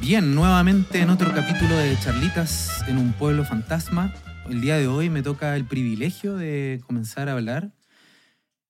[0.00, 4.14] Bien, nuevamente en otro capítulo de Charlitas en un pueblo fantasma.
[4.48, 7.72] El día de hoy me toca el privilegio de comenzar a hablar.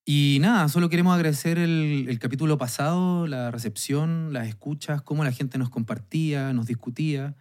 [0.05, 5.33] Y nada, solo queremos agradecer el, el capítulo pasado, la recepción, las escuchas, cómo la
[5.33, 7.37] gente nos compartía, nos discutía.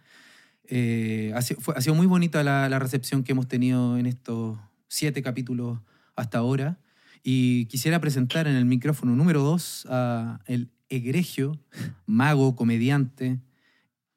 [0.64, 4.06] Eh, ha, sido, fue- ha sido muy bonita la, la recepción que hemos tenido en
[4.06, 5.80] estos siete capítulos
[6.14, 6.78] hasta ahora.
[7.24, 11.58] Y quisiera presentar en el micrófono número dos a el egregio,
[12.06, 13.38] mago, comediante,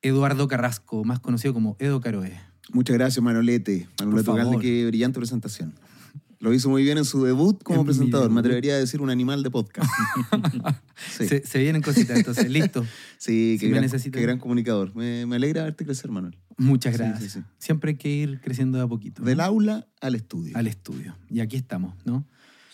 [0.02, 2.40] Eduardo Carrasco, más conocido como Edo Caroe.
[2.74, 3.88] Muchas gracias, Manolete.
[4.00, 4.32] Manolete.
[4.34, 5.74] Galde, qué brillante presentación.
[6.40, 8.32] Lo hizo muy bien en su debut como presentador.
[8.32, 9.88] Me atrevería a decir un animal de podcast.
[11.18, 12.84] sí, Se, se vienen cositas, entonces, listo.
[13.20, 14.96] sí, qué, gran, qué gran comunicador.
[14.96, 16.36] Me, me alegra verte crecer, Manuel.
[16.58, 17.34] Muchas sí, gracias.
[17.34, 17.40] sí.
[17.60, 19.22] Siempre hay que ir creciendo de a poquito.
[19.22, 19.28] ¿no?
[19.28, 20.58] Del aula al estudio.
[20.58, 21.16] Al estudio.
[21.30, 22.26] Y aquí estamos, ¿no?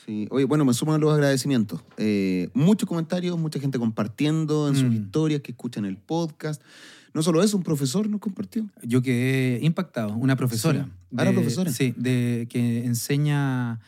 [0.05, 0.27] Sí.
[0.31, 1.83] Oye, bueno, me suman los agradecimientos.
[1.97, 4.93] Eh, muchos comentarios, mucha gente compartiendo en sus Mm.
[4.93, 6.61] historias que escuchan el podcast.
[7.13, 8.67] No solo eso, un profesor nos compartió.
[8.83, 10.15] Yo quedé impactado.
[10.15, 10.83] Una profesora.
[10.85, 10.91] Sí.
[11.17, 11.71] Ah, ¿era profesora?
[11.71, 13.79] Sí, de, que enseña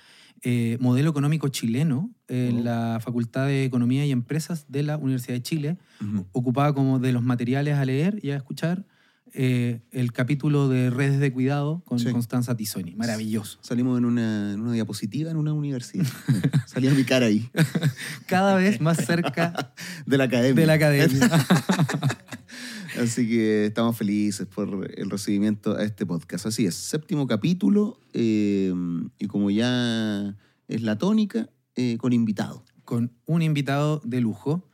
[0.42, 2.64] eh, modelo económico chileno en Oh.
[2.64, 5.78] la Facultad de Economía y Empresas de la Universidad de Chile.
[6.02, 6.26] Ujú.
[6.32, 8.86] Ocupada como de los materiales a leer y a escuchar
[9.34, 12.10] eh, el capítulo de redes de cuidado con Sí.
[12.12, 12.96] Constanza Tisoni.
[12.96, 13.60] Maravilloso.
[13.62, 16.08] Salimos en una, en una diapositiva en una universidad.
[16.66, 17.48] Salía mi cara ahí,
[18.28, 19.74] Cada vez más cerca
[20.08, 20.62] de la academia.
[20.62, 21.30] de la academia.
[22.98, 26.46] Así que estamos felices por el recibimiento a este podcast.
[26.48, 28.74] Así es, séptimo capítulo eh,
[29.20, 30.36] y como ya
[30.68, 32.64] es la tónica, eh, con invitado.
[32.86, 34.66] con un invitado de lujo.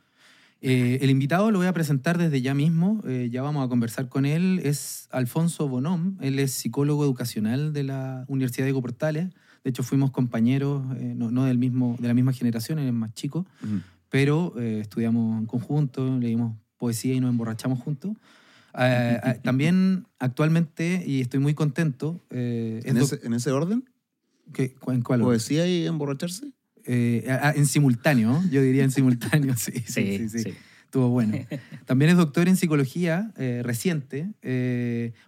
[0.62, 4.08] Eh, el invitado lo voy a presentar desde ya mismo, eh, ya vamos a conversar
[4.08, 4.60] con él.
[4.64, 9.28] Es Alfonso Bonom, él es psicólogo educacional de la Universidad de Portales.
[9.64, 12.94] De hecho, fuimos compañeros, eh, no, no del mismo, de la misma generación, él es
[12.94, 13.46] más chico,
[14.08, 18.12] pero eh, estudiamos en conjunto, leímos poesía y nos emborrachamos juntos.
[18.78, 23.88] Eh, eh, también actualmente, y estoy muy contento, eh, ¿En, ese, en ese orden?
[24.52, 25.22] ¿qué- ¿en cuál?
[25.22, 26.52] ¿Poesía y emborracharse?
[26.84, 30.54] En simultáneo, yo diría en simultáneo, sí, sí, sí, Sí.
[30.84, 31.38] Estuvo bueno.
[31.86, 33.32] También es doctor en psicología
[33.62, 34.28] reciente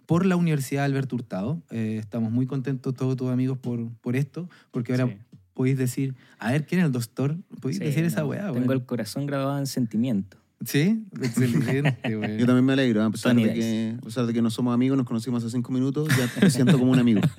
[0.05, 1.63] por la Universidad Alberto Hurtado.
[1.71, 5.17] Estamos muy contentos todos tus amigos por, por esto, porque ahora Sí.
[5.55, 7.35] podéis decir, a ver, ¿quién es el doctor?
[7.61, 10.37] Podéis Sí, decir esa no, weá, Tengo el corazón grabado en sentimiento.
[10.65, 11.97] Sí, excelente.
[12.37, 14.73] Yo también me alegro, a pesar, Tony de que, a pesar de que no somos
[14.73, 17.21] amigos, nos conocimos hace cinco minutos, ya me siento como un amigo.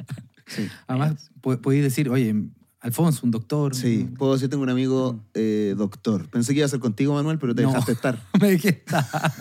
[0.46, 2.34] Sí, Además, po- podéis decir, oye,
[2.80, 3.72] Alfonso, un doctor.
[3.72, 4.08] sí.
[4.18, 6.28] puedo decir tengo un amigo eh, doctor.
[6.28, 7.68] Pensé que iba a ser contigo, Manuel, pero te No.
[7.68, 8.18] dejaste estar.
[8.40, 8.82] Me dediqué,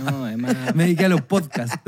[0.04, 1.80] No, además, me dediqué a los podcasts.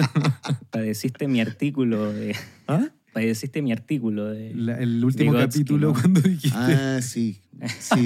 [0.71, 2.35] padeciste mi artículo de.
[2.67, 2.87] ¿Ah?
[3.13, 4.53] Padeciste mi artículo de.
[4.55, 5.93] La- el último capítulo ¿no?
[5.99, 6.57] cuando dijiste...
[6.57, 7.41] Ah, sí.
[7.79, 8.05] Sí.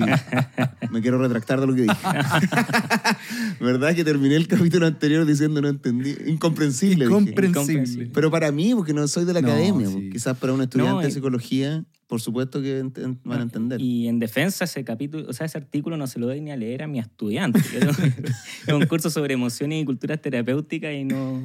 [0.91, 1.95] Me quiero retractar de lo que dije.
[3.61, 6.15] ¿Verdad que terminé el capítulo anterior diciendo no entendí?
[6.27, 7.05] Incomprensible.
[7.05, 8.07] Incomprensible.
[8.13, 10.09] Pero para mí, porque no soy de la No, academia, sí.
[10.11, 12.83] quizás para un estudiante No, de psicología, por supuesto que
[13.23, 13.79] van a entender.
[13.81, 16.57] Y en defensa, ese capítulo, o sea, ese artículo no se lo doy ni a
[16.57, 17.59] leer a mi estudiante.
[18.67, 21.41] Es un curso sobre emociones y culturas terapéuticas y no.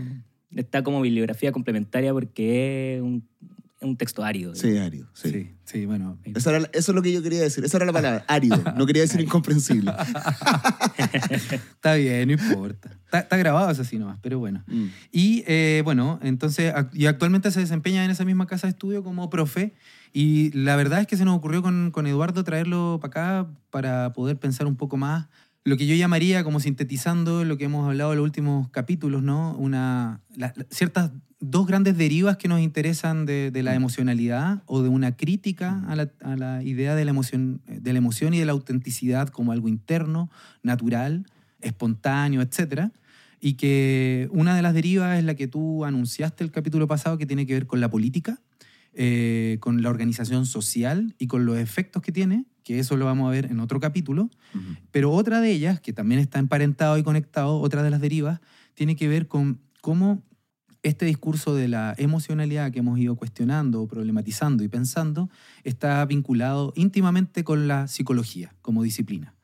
[0.56, 3.26] Está como bibliografía complementaria porque es un,
[3.80, 4.54] un texto árido.
[4.54, 5.08] Sí, árido.
[5.14, 5.30] Sí.
[5.30, 6.18] Sí, sí, bueno.
[6.24, 7.64] Esa era la- eso es lo que yo quería decir.
[7.64, 8.56] Esa era la palabra, árido.
[8.76, 9.92] No quería decir incomprensible.
[11.52, 12.90] Está bien, no importa.
[13.04, 14.62] Está, está grabado eso así nomás, pero bueno.
[14.66, 14.86] Mm.
[15.12, 19.30] Y eh, bueno, entonces, y actualmente se desempeña en esa misma casa de estudio como
[19.30, 19.74] profe.
[20.12, 24.12] Y la verdad es que se nos ocurrió con, con Eduardo traerlo para acá para
[24.12, 25.28] poder pensar un poco más
[25.65, 29.54] lo que yo llamaría, como sintetizando lo que hemos hablado en los últimos capítulos, ¿no?
[29.56, 34.88] Una, la- ciertas dos grandes derivas que nos interesan de, de la emocionalidad o de
[34.88, 38.44] una crítica a la, a la idea de la, emoción, de la emoción y de
[38.47, 40.31] la autenticidad como algo interno,
[40.62, 41.26] natural,
[41.60, 42.92] espontáneo, etcétera.
[43.41, 47.25] Y que una de las derivas es la que tú anunciaste el capítulo pasado, que
[47.27, 48.38] tiene que ver con la política,
[48.92, 53.26] eh, con la organización social y con los efectos que tiene, que eso lo vamos
[53.26, 54.31] a ver en otro capítulo.
[54.54, 54.76] Ujú.
[54.92, 58.41] Pero otra de ellas, que también está emparentado y conectado, otra de las derivas,
[58.74, 60.22] tiene que ver con cómo
[60.84, 65.30] este discurso de la emocionalidad que hemos ido cuestionando, problematizando y pensando,
[65.65, 69.34] está vinculado íntimamente con la psicología como disciplina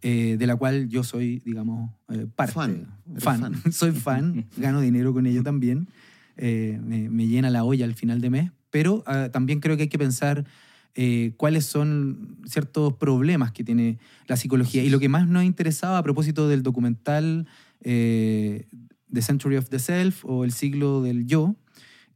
[0.00, 2.54] eh, de la cual yo soy, digamos, eh, parte.
[2.54, 2.88] Fan.
[3.18, 3.62] fan.
[3.72, 5.86] soy fan, gano dinero con ello también.
[6.38, 9.82] eh, me, me llena la olla al final de mes, pero ah, también creo que
[9.82, 10.46] hay que pensar
[10.94, 14.82] eh, cuáles son ciertos problemas que tiene la psicología.
[14.82, 17.46] Y lo que más nos interesaba a propósito del documental
[17.82, 18.66] eh,
[19.12, 21.54] The Century of the Self o El siglo del yo,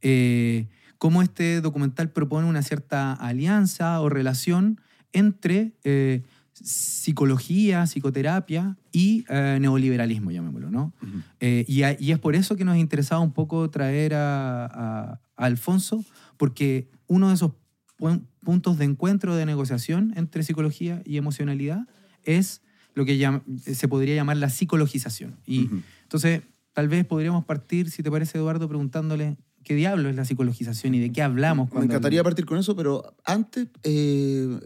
[0.01, 0.67] eh,
[0.97, 4.79] cómo este documental propone una cierta alianza o relación
[5.13, 6.23] entre eh,
[6.53, 10.93] psicología, psicoterapia y eh, neoliberalismo, llamémoslo, ¿no?
[11.01, 11.21] Ujú.
[11.39, 15.19] Eh, y, a- y es por eso que nos interesaba un poco traer a, a-
[15.37, 16.03] a Alfonso,
[16.37, 17.51] porque uno de esos
[17.97, 21.87] pu- puntos de encuentro, de negociación entre psicología y emocionalidad
[22.23, 22.61] es
[22.93, 23.41] lo que
[23.73, 25.37] se podría llamar la psicologización.
[25.45, 25.69] Y
[26.03, 26.41] entonces,
[26.73, 30.99] tal vez podríamos partir, si te parece, Eduardo, preguntándole qué diablo es la psicologización y
[30.99, 31.67] de qué hablamos.
[31.67, 32.31] Me cuando encantaría hablamos?
[32.33, 34.59] partir con eso, pero antes, eh,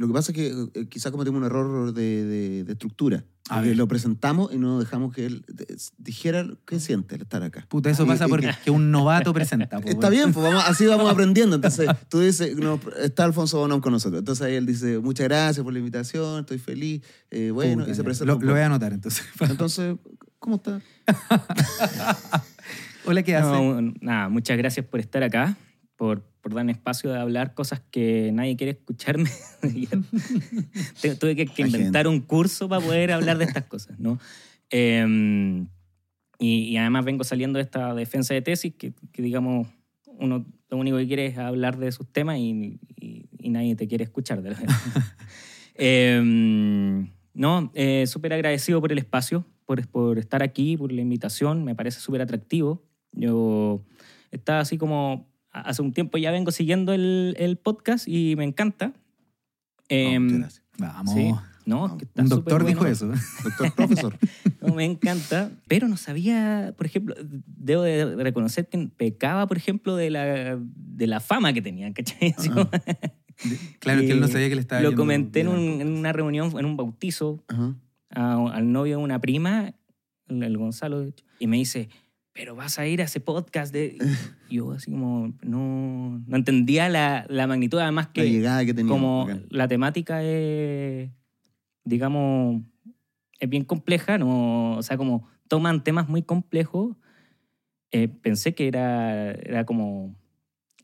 [0.00, 3.24] lo que pasa es que eh, quizá cometimos un error de, de- de estructura.
[3.50, 3.76] A Porque ver.
[3.78, 7.66] lo presentamos y no dejamos que él de- dijera qué siente al estar acá.
[7.68, 9.68] Puta, eso Y- pasa y porque que- un novato presenta.
[9.80, 10.10] po, Está weón.
[10.12, 11.56] bien, pues vamos, así vamos aprendiendo.
[11.56, 14.20] Entonces, tú dices, no, está Alfonso Bonón con nosotros.
[14.20, 17.02] Entonces ahí él dice, muchas gracias por la invitación, estoy feliz.
[17.30, 18.04] eh, bueno, Puta, y se ya.
[18.04, 18.32] presenta.
[18.32, 19.24] Lo, un lo voy a anotar entonces.
[19.40, 19.96] Entonces,
[20.38, 20.80] ¿cómo está?
[23.04, 23.50] Hola, ¿qué hace?
[23.50, 25.56] No, nada, muchas gracias por estar acá,
[26.00, 29.28] por, por darme espacio de hablar cosas que nadie quiere escucharme.
[31.20, 34.18] Tuve que, que inventar un curso para poder hablar de estas cosas, ¿no?
[34.70, 35.66] Eh,
[36.38, 39.68] y, y además vengo saliendo de esta defensa de tesis que, que, digamos,
[40.06, 43.86] uno lo único que quiere es hablar de sus temas y, y- y nadie te
[43.86, 44.40] quiere escuchar.
[44.42, 44.64] De verdad.
[45.82, 46.20] Eh,
[47.32, 51.74] no, eh, súper agradecido por el espacio, por, por estar aquí, por la invitación, me
[51.74, 52.82] parece súper atractivo.
[53.12, 53.80] Yo
[54.30, 58.92] estaba así como, hace un tiempo ya vengo siguiendo el, el podcast y me encanta.
[59.88, 60.18] Eh.
[60.78, 61.14] Vamos.
[61.14, 61.30] sí,
[61.66, 62.92] no, que está Un doctor dijo bueno.
[62.92, 63.06] eso.
[63.44, 64.18] Doctor, profesor.
[64.60, 67.14] No, me encanta, pero no sabía, por ejemplo,
[67.46, 72.32] debo de reconocer que pecaba, por ejemplo, de la, de la fama que tenía, ¿cachai?
[72.52, 72.68] Como-
[73.78, 76.66] Claro, que él no sabía que le estaba Lo comenté en, un- una reunión, en
[76.66, 77.42] un bautizo,
[78.10, 79.72] a- al novio de una prima,
[80.28, 81.88] el, el Gonzalo, de hecho, y me dice,
[82.40, 83.98] pero vas a ir a ese podcast de...
[84.50, 88.90] Yo así como, no, no entendía la, la magnitud, además La que llegada que tenía.
[88.90, 89.44] como bacán.
[89.50, 91.10] la temática es,
[91.84, 92.62] digamos,
[93.38, 96.96] es bien compleja, no, o sea, como toman temas muy complejos,
[97.90, 100.16] eh, pensé que era, era como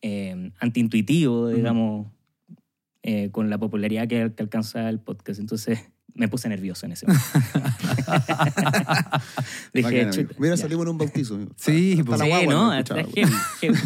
[0.02, 2.08] eh, antiintuitivo, digamos,
[3.02, 5.40] eh, con la popularidad que, que alcanza el podcast.
[5.40, 7.24] Entonces me puse nervioso en ese momento.
[9.72, 10.10] Dije, Bacán, amigo.
[10.12, 10.34] chuta.
[10.38, 10.62] Mira, ya.
[10.62, 11.34] salimos en un bautizo.
[11.34, 11.52] amigo.
[11.56, 12.20] Sí, pues.
[12.20, 13.78] Sí, guagua no, heavy, heavy.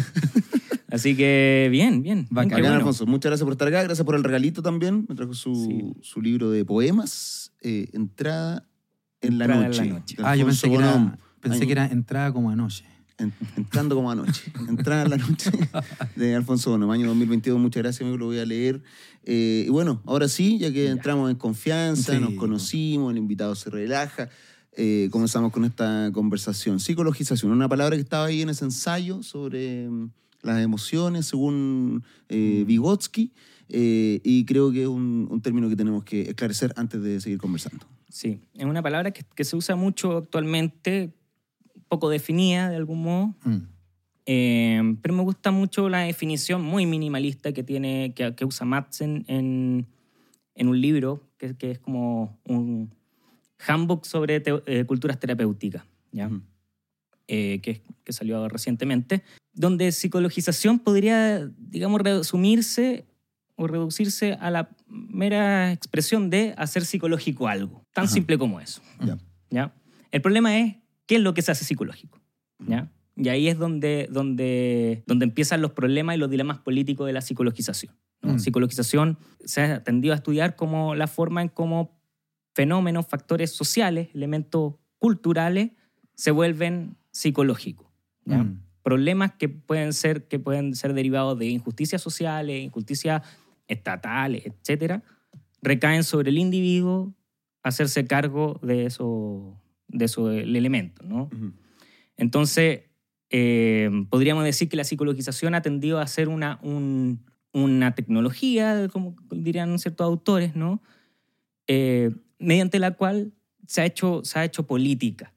[0.89, 2.23] Así que bien, bien.
[2.23, 2.75] Qué Bacán, bueno.
[2.75, 3.05] Alfonso.
[3.05, 3.83] Muchas gracias por estar acá.
[3.83, 5.05] Gracias por el regalito también.
[5.07, 5.93] Me trajo su, Sí.
[6.01, 8.65] su libro de poemas, eh, Entrada
[9.21, 9.85] en la Entrada en noche.
[9.85, 10.15] la noche.
[10.23, 12.85] Ah, yo pensé que, era, pensé que era entrada como anoche.
[13.21, 14.51] En- entrando como anoche.
[14.67, 15.51] Entrada en la noche
[16.15, 17.59] de Alfonso Bonón, año 2022.
[17.59, 18.17] Muchas gracias, amigo.
[18.17, 18.81] Lo voy a leer.
[19.23, 22.19] Eh, y bueno, ahora sí, ya que entramos en confianza, Sí.
[22.19, 24.29] nos conocimos, el invitado se relaja.
[24.77, 26.79] eh, comenzamos con esta conversación.
[26.79, 30.09] Psicologización, una palabra que estaba ahí en ese ensayo sobre mm,
[30.43, 33.33] las emociones, según eh, Vygotsky,
[33.67, 37.37] eh, y creo que es un, un término que tenemos que esclarecer antes de seguir
[37.37, 37.85] conversando.
[38.09, 41.13] Sí, es una palabra que, que se usa mucho actualmente,
[41.91, 43.57] poco definida de algún modo, Mm.
[44.25, 49.25] eh, pero me gusta mucho la definición muy minimalista que, tiene, que, que usa Madsen
[49.27, 49.87] en,
[50.55, 52.93] en un libro que, que es como un
[53.67, 55.83] handbook sobre eh, culturas terapéuticas,
[56.13, 56.27] ¿ya?
[56.27, 56.41] Ujú.
[57.27, 59.21] Eh, que, que salió recientemente,
[59.53, 63.05] donde psicologización podría, digamos, resumirse
[63.57, 68.13] o reducirse a la mera expresión de hacer psicológico algo, tan Ajá.
[68.13, 68.81] simple como eso.
[69.49, 69.73] ¿ya?
[70.11, 70.75] El problema es
[71.05, 72.19] qué es lo que se hace psicológico.
[72.59, 72.91] ¿ya?
[73.15, 77.21] Y ahí es donde, donde, donde empiezan los problemas y los dilemas políticos de la
[77.21, 77.95] psicologización.
[78.21, 78.33] ¿no?
[78.33, 78.39] Mm.
[78.39, 81.99] Psicologización se ha tendido a estudiar como la forma en cómo
[82.53, 85.71] fenómenos, factores sociales, elementos culturales
[86.15, 87.87] se vuelven psicológicos.
[88.25, 88.43] ¿ya?
[88.43, 88.63] Mm.
[88.83, 93.21] Problemas que pueden, ser, que pueden ser derivados de injusticias sociales, injusticias
[93.67, 95.03] estatales, etcétera,
[95.61, 97.13] recaen sobre el individuo
[97.63, 101.23] hacerse cargo de eso, de eso el elemento, ¿no?
[101.23, 101.53] Ujú.
[102.17, 102.81] Entonces,
[103.29, 109.15] eh, podríamos decir que la psicologización ha tendido a ser una, un- una tecnología, como
[109.31, 110.81] dirían ciertos autores, ¿no?
[111.67, 113.33] Eh, mediante la cual
[113.67, 115.33] se ha hecho, se ha hecho política,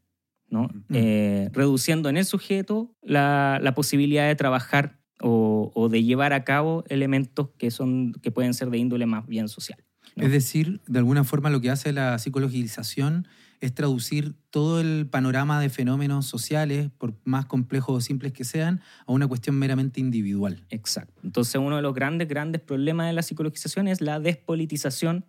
[0.49, 0.69] ¿no?
[0.91, 6.45] Eh, reduciendo en el sujeto la, la posibilidad de trabajar o, o de llevar a
[6.45, 9.79] cabo elementos que, son, que pueden ser de índole más bien social.
[10.17, 10.25] ¿no?
[10.25, 13.27] Es decir, de alguna forma lo que hace la psicologización
[13.67, 18.81] es traducir todo el panorama de fenómenos sociales, por más complejos o simples que sean,
[19.07, 20.65] a una cuestión meramente individual.
[20.71, 21.21] Exacto.
[21.25, 25.25] Entonces, uno de los grandes, grandes problemas de la psicologización es la despolitización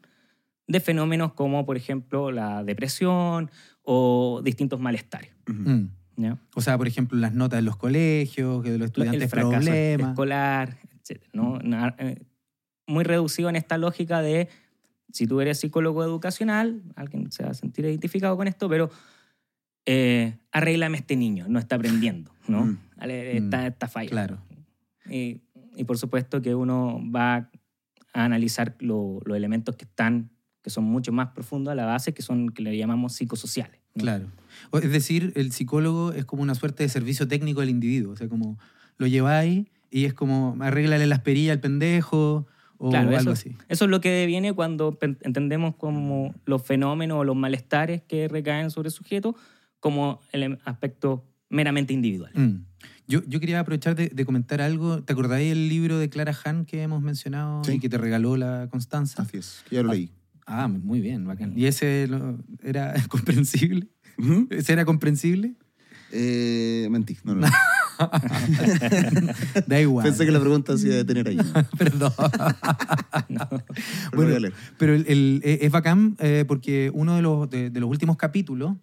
[0.68, 3.52] de fenómenos como, por ejemplo, la depresión
[3.84, 5.32] o distintos malestares.
[5.48, 5.86] Mm.
[6.18, 6.38] ¿ya?
[6.56, 9.60] O sea, por ejemplo, las notas de los colegios, que de los El estudiantes fracaso
[9.66, 10.10] problemas.
[10.12, 11.22] escolar, etc.
[11.34, 11.60] ¿no?
[11.60, 12.22] Na- eh,
[12.88, 14.48] Muy reducido en esta lógica de
[15.12, 18.90] si tú eres psicólogo educacional, alguien se va a sentir identificado con esto, pero
[19.86, 22.66] eh, arréglame este niño, no está aprendiendo, ¿no?
[22.66, 22.78] Mm.
[23.02, 24.12] Está, está fallando.
[24.16, 24.38] Claro.
[25.10, 25.42] Y,
[25.76, 27.50] y por supuesto que uno va
[28.14, 30.32] a analizar lo- los elementos que están,
[30.64, 33.80] que son mucho más profundos a la base, que son, que le llamamos psicosociales.
[33.94, 34.02] ¿no?
[34.02, 34.26] Claro.
[34.74, 38.14] Es decir, el psicólogo es como una suerte de servicio técnico del individuo.
[38.14, 38.58] O sea, como
[38.98, 42.48] lo lleváis y es como arréglale las perillas al pendejo
[42.78, 43.56] o Claro, algo eso, así.
[43.70, 48.70] eso es lo que viene cuando entendemos como los fenómenos o los malestares que recaen
[48.72, 49.36] sobre el sujeto
[49.80, 52.32] como el em- aspecto meramente individual.
[52.36, 52.66] Mm.
[53.08, 55.04] Yo, yo quería aprovechar de, de comentar algo.
[55.04, 57.74] ¿Te acordáis del libro de Clara Han que hemos mencionado Sí.
[57.74, 59.22] y que te regaló la Constanza?
[59.22, 60.12] Así es, que ya lo leí.
[60.48, 61.54] Ah, muy bien, bacán.
[61.56, 63.88] ¿Y ese lo- era comprensible?
[64.18, 64.48] Ujú.
[64.50, 65.54] ¿Ese era comprensible?
[66.12, 67.48] Eh, mentí, no, no.
[69.68, 70.06] Da igual.
[70.06, 71.38] Pensé que la pregunta se iba a detener ahí.
[71.78, 72.12] Perdón.
[73.30, 73.62] Lo
[74.14, 74.54] Bueno, leer.
[74.78, 78.18] Pero el- el- eh, es bacán eh, porque uno de los, de, de los últimos
[78.18, 78.76] capítulos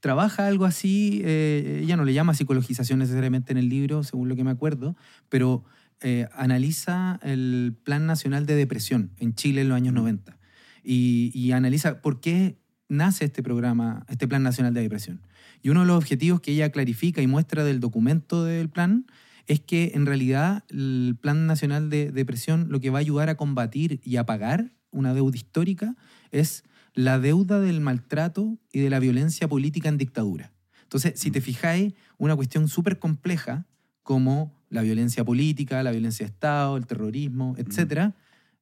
[0.00, 4.36] trabaja algo así, eh, ella no le llama psicologización necesariamente en el libro, según lo
[4.36, 4.96] que me acuerdo,
[5.30, 5.64] pero
[6.02, 10.36] eh, analiza el Plan Nacional de Depresión en Chile en los años 90
[10.82, 12.58] y, y analiza por qué
[12.90, 15.22] nace este programa, este Plan Nacional de Depresión.
[15.64, 19.06] Y uno de los objetivos que ella clarifica y muestra del documento del plan
[19.46, 23.38] es que en realidad el Plan Nacional de Depresión lo que va a ayudar a
[23.38, 25.96] combatir y a pagar una deuda histórica
[26.32, 30.52] es la deuda del maltrato y de la violencia política en dictadura.
[30.82, 33.66] Entonces, si te fijáis, una cuestión súper compleja
[34.02, 38.14] como la violencia política, la violencia de Estado, el terrorismo, etcétera,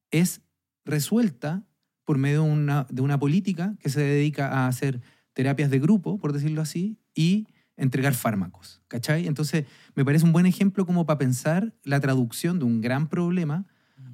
[0.09, 0.39] es
[0.85, 1.67] resuelta
[2.05, 5.01] por medio de una, de una política que se dedica a hacer
[5.33, 8.81] terapias de grupo, por decirlo así, y entregar fármacos.
[8.87, 9.27] ¿Cachai?
[9.27, 13.65] Entonces, me parece un buen ejemplo como para pensar la traducción de un gran problema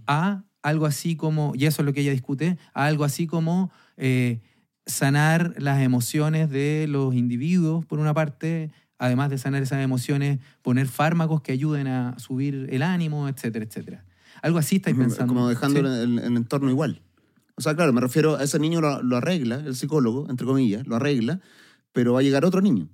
[0.07, 3.71] a algo así como, y eso es lo que ella discute, a algo así como
[3.97, 4.41] eh,
[4.85, 10.87] sanar las emociones de los individuos, por una parte, además de sanar esas emociones, poner
[10.87, 14.05] fármacos que ayuden a subir el ánimo, etcétera, etcétera.
[14.41, 15.33] Algo así estáis pensando.
[15.33, 15.85] Como dejando ¿sí?
[15.85, 17.01] el, el entorno igual.
[17.59, 20.87] O sea, claro, me refiero a ese niño lo, lo arregla, el psicólogo, entre comillas,
[20.87, 21.41] lo arregla,
[21.91, 22.87] pero va a llegar otro niño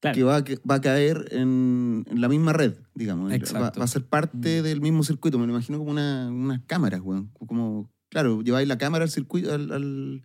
[0.00, 0.14] Claro.
[0.16, 3.30] que va, a, va a caer en, en la misma red, digamos.
[3.30, 5.38] Va, va a ser parte del mismo circuito.
[5.38, 7.30] Me lo imagino como una, unas cámaras, weón.
[7.46, 10.22] Como, claro, lleváis la cámara al circuito, al, al,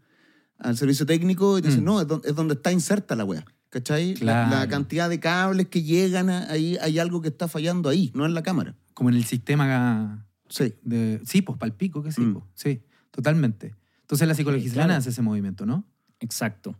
[0.59, 1.85] al servicio técnico y te dicen, Mm.
[1.85, 3.43] no, es donde, es donde está inserta la weá.
[3.69, 4.15] ¿Cachai?
[4.15, 4.69] La- La, Claro.
[4.71, 8.33] cantidad de cables que llegan a- ahí, hay algo que está fallando ahí, no en
[8.33, 8.75] la cámara.
[8.93, 10.73] Como en el sistema Sí.
[10.83, 11.19] de...
[11.25, 12.33] Sí, pues palpico que sí, Mm.
[12.33, 12.81] pues, sí,
[13.17, 13.73] totalmente.
[14.01, 14.99] Entonces la psicologización claro.
[14.99, 15.83] hace ese movimiento, ¿no?
[16.19, 16.75] Exacto.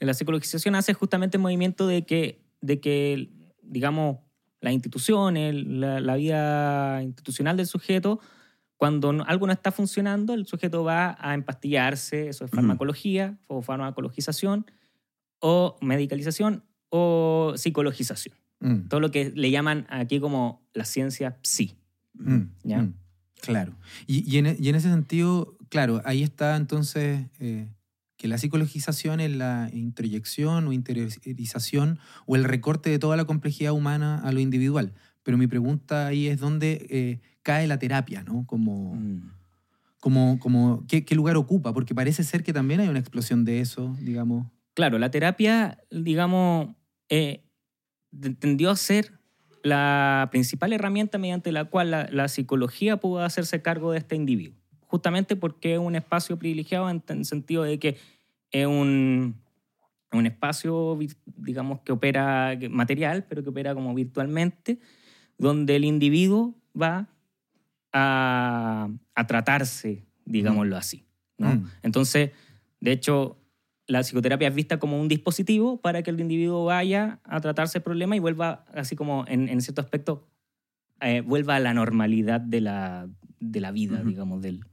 [0.00, 3.30] La psicologización hace justamente el movimiento de que, de que
[3.62, 4.18] digamos,
[4.62, 8.20] las instituciones, la, la vida institucional del sujeto,
[8.78, 14.64] cuando algo no está funcionando, el sujeto va a empastillarse, eso es farmacología o farmacologización,
[15.40, 18.34] o medicalización o psicologización.
[18.60, 18.88] Mm.
[18.88, 21.76] Todo lo que le llaman aquí como la ciencia psi.
[22.14, 22.78] Mm, ¿Ya?
[22.80, 22.94] mm,
[23.42, 23.76] Claro.
[24.06, 27.68] Y, y en, e- y en ese sentido, claro, ahí está entonces eh,
[28.16, 33.72] que la psicologización es la introyección o interiorización o el recorte de toda la complejidad
[33.72, 34.94] humana a lo individual.
[35.22, 38.46] Pero mi pregunta ahí es dónde eh, cae la terapia, ¿no?
[38.46, 39.30] Como, Mm.
[40.00, 41.72] como, como ¿qué, qué lugar ocupa?
[41.72, 44.46] Porque parece ser que también hay una explosión de eso, digamos.
[44.74, 46.68] Claro, la terapia, digamos,
[47.08, 47.44] eh,
[48.38, 49.18] tendió a ser
[49.62, 54.56] la principal herramienta mediante la cual la, la psicología pudo hacerse cargo de este individuo.
[54.96, 57.98] Justamente porque es un espacio privilegiado en, el sentido de que
[58.50, 59.36] es un,
[60.10, 60.98] un espacio,
[61.36, 64.78] digamos, que opera material, pero que opera como virtualmente,
[65.36, 67.10] donde el individuo va
[67.92, 71.04] a, a tratarse, digámoslo así.
[71.36, 71.56] ¿no?
[71.56, 71.66] Mm.
[71.82, 72.30] Entonces,
[72.80, 73.36] de hecho,
[73.86, 77.84] la psicoterapia es vista como un dispositivo para que el individuo vaya a tratarse el
[77.84, 80.26] problema y vuelva, así como en, en cierto aspecto,
[81.02, 83.10] eh, vuelva a la normalidad de la,
[83.40, 84.08] de la vida, Ujú.
[84.08, 84.64] digamos, del-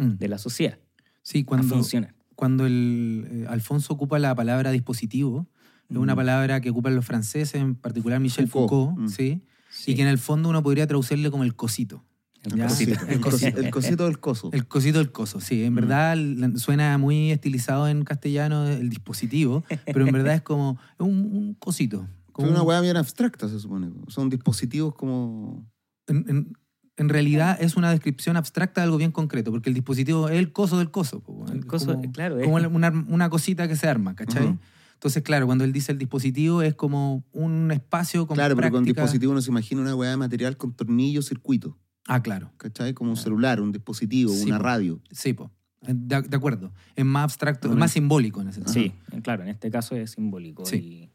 [0.00, 0.16] Mm.
[0.18, 0.78] de la sociedad.
[1.22, 2.14] Sí, a cuando, funcionar.
[2.34, 5.46] cuando el, eh, Alfonso ocupa la palabra dispositivo,
[5.88, 6.16] es una Mm.
[6.16, 8.90] palabra que ocupan los franceses, en particular Michel Foucault.
[8.96, 9.14] Foucault, Mm.
[9.14, 9.42] ¿sí?
[9.72, 9.92] Sí.
[9.92, 12.04] y que en el fondo uno podría traducirle como el cosito.
[12.42, 12.92] El cosito.
[13.06, 13.60] el cosito.
[13.60, 14.48] El cosito del coso.
[14.52, 15.62] El cosito del coso, sí.
[15.62, 15.76] En Mm.
[15.76, 16.16] verdad
[16.56, 22.08] suena muy estilizado en castellano el dispositivo, pero en verdad es como un, un cosito.
[22.32, 23.90] como Es una un- weá bien abstracta, se supone.
[24.08, 25.68] Son dispositivos como.
[26.06, 26.52] en, en-
[27.00, 30.52] en realidad es una descripción abstracta de algo bien concreto, porque el dispositivo es el
[30.52, 31.20] coso del coso.
[31.20, 34.44] po, El coso, como, claro, es- como una, una cosita que se arma, ¿cachai?
[34.46, 34.58] Ujú.
[34.94, 38.84] Entonces, claro, cuando él dice el dispositivo es como un espacio con claro, pero con
[38.84, 41.78] práctica- dispositivo uno se imagina una weá de material con tornillos, circuito.
[42.06, 42.52] Ah, claro.
[42.58, 42.92] ¿Cachai?
[42.92, 44.64] Como un celular, un dispositivo, Sí, una po.
[44.64, 45.00] radio.
[45.10, 45.50] Sí, po.
[45.80, 46.70] De, de acuerdo.
[46.96, 48.94] Es más abstracto, es más simbólico en ese sentido.
[49.10, 50.66] Sí, claro, en este caso es simbólico.
[50.66, 50.76] Sí.
[50.76, 51.10] Y,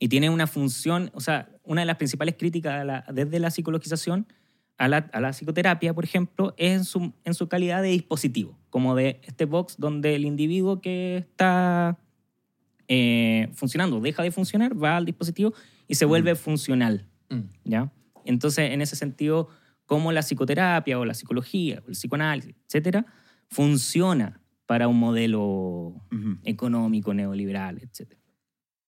[0.00, 3.50] y tiene una función, o sea, una de las principales críticas a la- desde la
[3.52, 4.26] psicologización
[4.78, 8.58] a la, a la psicoterapia, por ejemplo, es en su, en su calidad de dispositivo,
[8.70, 11.98] como de este box donde el individuo que está
[12.88, 15.54] eh, funcionando deja de funcionar, va al dispositivo
[15.86, 17.06] y se vuelve funcional.
[17.30, 17.40] Mm.
[17.64, 17.92] ¿ya?
[18.24, 19.48] Entonces, en ese sentido,
[19.86, 23.06] cómo la psicoterapia o la psicología o el psicoanálisis, etcétera,
[23.48, 25.94] funciona para un modelo
[26.44, 28.20] económico, neoliberal, etcétera.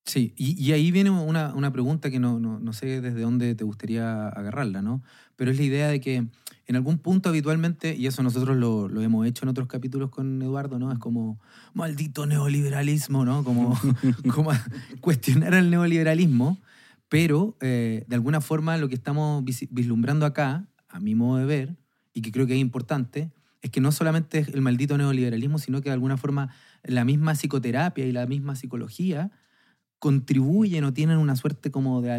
[0.07, 3.57] Sí, y, y ahí viene una, una pregunta que no, no, no sé desde dónde
[3.57, 5.03] te gustaría agarrarla, ¿no?
[5.35, 6.29] Pero es la idea de que
[6.69, 10.41] en algún punto habitualmente, y eso nosotros lo, lo hemos hecho en otros capítulos con
[10.41, 10.93] Eduardo, ¿no?
[10.93, 11.41] Es como,
[11.75, 13.43] maldito neoliberalismo, ¿no?
[13.43, 13.77] Como,
[14.33, 14.53] como
[15.01, 16.61] cuestionar al neoliberalismo,
[17.09, 21.47] pero eh, de alguna forma lo que estamos vis- vislumbrando acá, a mi modo de
[21.47, 21.77] ver,
[22.15, 25.81] y que creo que es importante, es que no solamente es el maldito neoliberalismo, sino
[25.83, 26.51] que de alguna forma
[26.85, 29.33] la misma psicoterapia y la misma psicología
[29.99, 32.13] contribuyen o tienen una suerte como de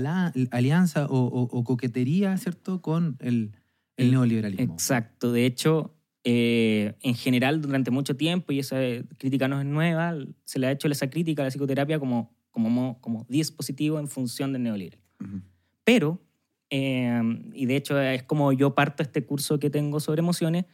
[0.52, 3.52] alianza o, o- o coquetería, ¿cierto?, con el,
[3.98, 4.74] el neoliberalismo.
[4.74, 5.32] Exacto.
[5.32, 5.94] De hecho,
[6.24, 8.78] eh, en general, durante mucho tiempo, y esa
[9.18, 12.70] crítica no es nueva, se le ha hecho esa crítica a la psicoterapia como, como,
[12.70, 15.04] mo- como dispositivo en función del neoliberalismo.
[15.84, 16.20] Pero,
[16.70, 17.22] eh,
[17.54, 20.66] y de hecho es como yo parto este curso que tengo sobre emociones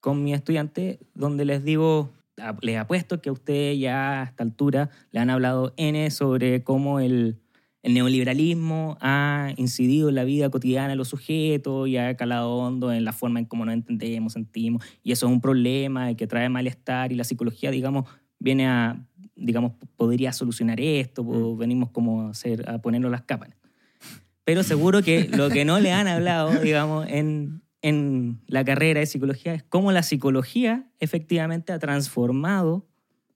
[0.00, 2.12] con mi estudiante, donde les digo,
[2.62, 7.00] les apuesto que a ustedes ya a esta altura le han hablado N sobre cómo
[7.00, 7.38] el,
[7.82, 12.92] el neoliberalismo ha incidido en la vida cotidiana de los sujetos y ha calado hondo
[12.92, 16.26] en la forma en cómo nos entendemos, sentimos, y eso es un problema y que
[16.26, 18.06] trae malestar y la psicología, digamos,
[18.38, 23.50] viene a, digamos, podría solucionar esto, o venimos como a, hacer, a ponernos las capas.
[24.44, 29.06] Pero seguro que lo que no le han hablado, digamos, en, en la carrera de
[29.06, 32.88] psicología es cómo la psicología efectivamente ha transformado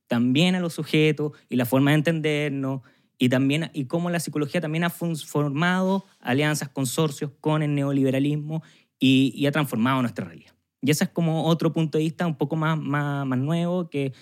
[0.06, 2.80] también a los sujetos y la forma de entendernos
[3.18, 8.62] y también y cómo la psicología también ha formado alianzas, consorcios con el neoliberalismo
[8.98, 10.54] y, y ha transformado nuestra realidad.
[10.80, 14.14] Y ese es como otro punto de vista un poco más, más, más nuevo que,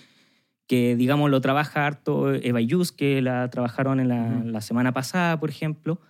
[0.67, 5.39] que, digamos, lo trabaja harto Eva Yus, que la trabajaron en la, la semana pasada,
[5.39, 6.01] por ejemplo,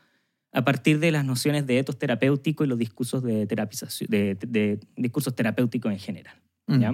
[0.53, 4.47] a partir de las nociones de etos terapéutico y los discursos de, terapización, de, de-
[4.47, 6.36] de discursos terapéuticos en general.
[6.67, 6.79] Mm.
[6.79, 6.91] ¿ya?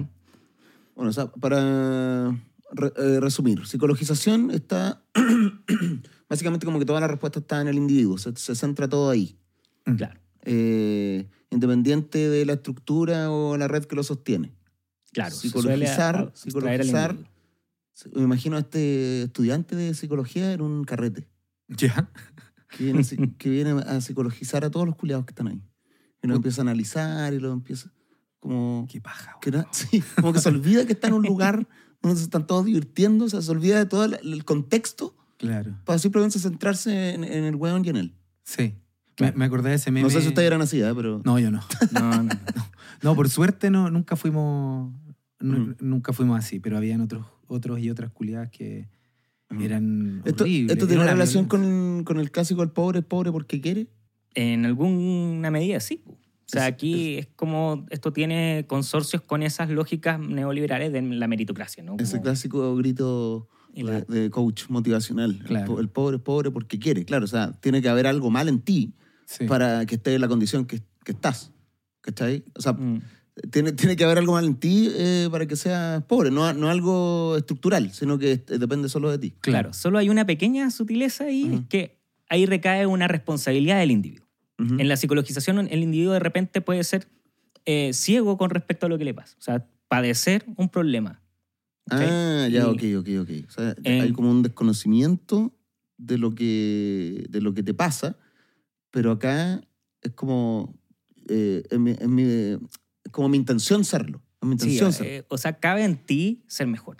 [0.94, 2.30] Bueno, o sea, para
[2.72, 5.02] re- eh, resumir, psicologización está
[6.28, 9.36] básicamente como que toda la respuesta está en el individuo, se, se centra todo ahí,
[9.86, 9.96] Mm.
[9.96, 14.54] Claro, eh, independiente de la estructura o la red que lo sostiene.
[15.12, 15.34] claro.
[15.34, 17.16] Psicologizar, psicologizar.
[18.14, 21.28] Me imagino a este estudiante de psicología en un carrete,
[21.68, 22.10] ¿Ya?
[22.76, 23.02] Que viene,
[23.38, 25.62] que viene a psicologizar a todos los culiados que están ahí.
[26.22, 27.90] Y lo empieza a analizar y lo empieza
[28.40, 28.86] como...
[28.90, 29.36] Qué paja.
[29.40, 31.66] que na- sí, como que se olvida que está en un lugar
[32.02, 35.76] donde se están todos divirtiendo, o sea, se olvida de todo el, el contexto Claro.
[35.84, 38.14] para simplemente centrarse en, en el weón y en él.
[38.44, 38.74] Sí.
[39.20, 40.04] Me, me acordé de ese meme.
[40.04, 40.92] No sé si ustedes eran así, ¿eh?
[40.94, 41.20] pero...
[41.24, 41.60] No, yo no.
[41.92, 42.30] No, no, no.
[43.02, 44.92] No, por suerte no, nunca fuimos
[45.40, 45.74] Mm.
[45.80, 48.88] nunca fuimos así, pero habían otros, otros y otras culiadas que.
[49.60, 50.72] Eran ¿Esto, horribles.
[50.72, 53.88] esto tiene una relación con, con el clásico del pobre es pobre porque quiere?
[54.34, 56.02] En alguna medida sí.
[56.06, 61.82] O sea, aquí es, como esto tiene consorcios con esas lógicas neoliberales de la meritocracia,
[61.82, 61.96] ¿no?
[61.98, 65.32] Ese Como- clásico grito la- de, coach motivacional.
[65.40, 65.80] El Claro.
[65.80, 67.04] El, pobre es pobre porque quiere.
[67.04, 68.92] Claro, o sea, tiene que haber algo mal en ti
[69.26, 69.46] Sí.
[69.46, 71.50] para que estés en la condición que, que estás.
[72.02, 72.44] ¿Cachai?
[72.54, 73.00] O sea, Mm.
[73.50, 76.68] Tiene, tiene que haber algo mal en ti eh, para que seas pobre, no, no
[76.70, 79.34] algo estructural, sino que depende solo de ti.
[79.40, 84.26] Claro, solo hay una pequeña sutileza ahí, es que ahí recae una responsabilidad del individuo.
[84.58, 84.76] Ujú.
[84.78, 87.08] En la psicologización, el individuo de repente puede ser
[87.66, 89.36] eh, ciego con respecto a lo que le pasa.
[89.38, 91.20] O sea, padecer un problema.
[91.90, 93.30] Ah, ya, Y- ok, ok, ok.
[93.48, 95.52] O sea, hay como un desconocimiento
[95.98, 98.16] de lo que, de lo que te pasa,
[98.90, 99.60] pero acá
[100.02, 100.78] es como,
[101.28, 102.58] eh, mi- mi-
[103.14, 104.20] como mi intención serlo.
[104.42, 105.12] Mi Sí, intención serlo.
[105.12, 106.98] eh, o sea, cabe en ti ser mejor.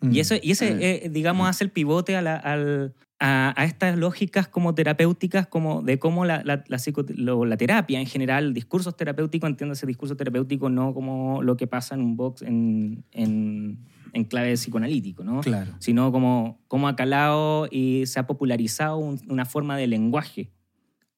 [0.00, 0.12] Mm.
[0.12, 1.06] Y, eso, y ese, Eh.
[1.06, 5.82] eh, digamos, hace el pivote a, la- al- a, a estas lógicas como terapéuticas, como
[5.82, 10.16] de cómo la, la, la psico- lo- la terapia en general, discursos terapéuticos, entiéndase discurso
[10.16, 13.78] terapéutico no como lo que pasa en un box en, en,
[14.12, 15.40] en clave psicoanalítico, ¿no?
[15.40, 15.72] Claro.
[15.78, 20.50] sino como, como ha calado y se ha popularizado un- una forma de lenguaje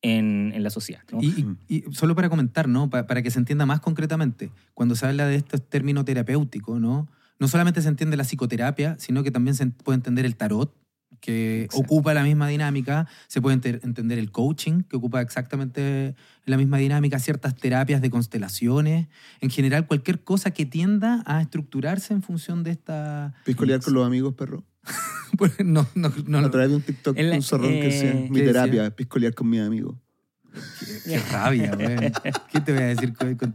[0.03, 1.03] en, en la sociedad.
[1.11, 1.21] ¿no?
[1.23, 2.91] Y, y- y solo para comentar, ¿no?
[2.91, 7.09] Pa- para que se entienda más concretamente, cuando se habla de este término terapéutico, ¿no?
[7.39, 10.75] No solamente se entiende la psicoterapia, sino que también se puede entender el tarot,
[11.21, 11.85] que Exacto.
[11.85, 13.09] ocupa la misma dinámica.
[13.27, 19.09] Se puede entender el coaching, que ocupa exactamente la misma dinámica, ciertas terapias de constelaciones,
[19.41, 23.35] en general cualquier cosa que tienda a estructurarse en función de esta...
[23.45, 24.65] Piscolear con los amigos, perro.
[25.65, 28.29] No, no, no, a través de un TikTok, En la- un zorrón que decía, eh,
[28.31, 29.97] mi ¿qué terapia, piscolear con mis amigos.
[31.05, 32.13] Qué, qué rabia, güey.
[32.51, 33.13] ¿Qué te voy a decir?
[33.13, 33.55] con- con-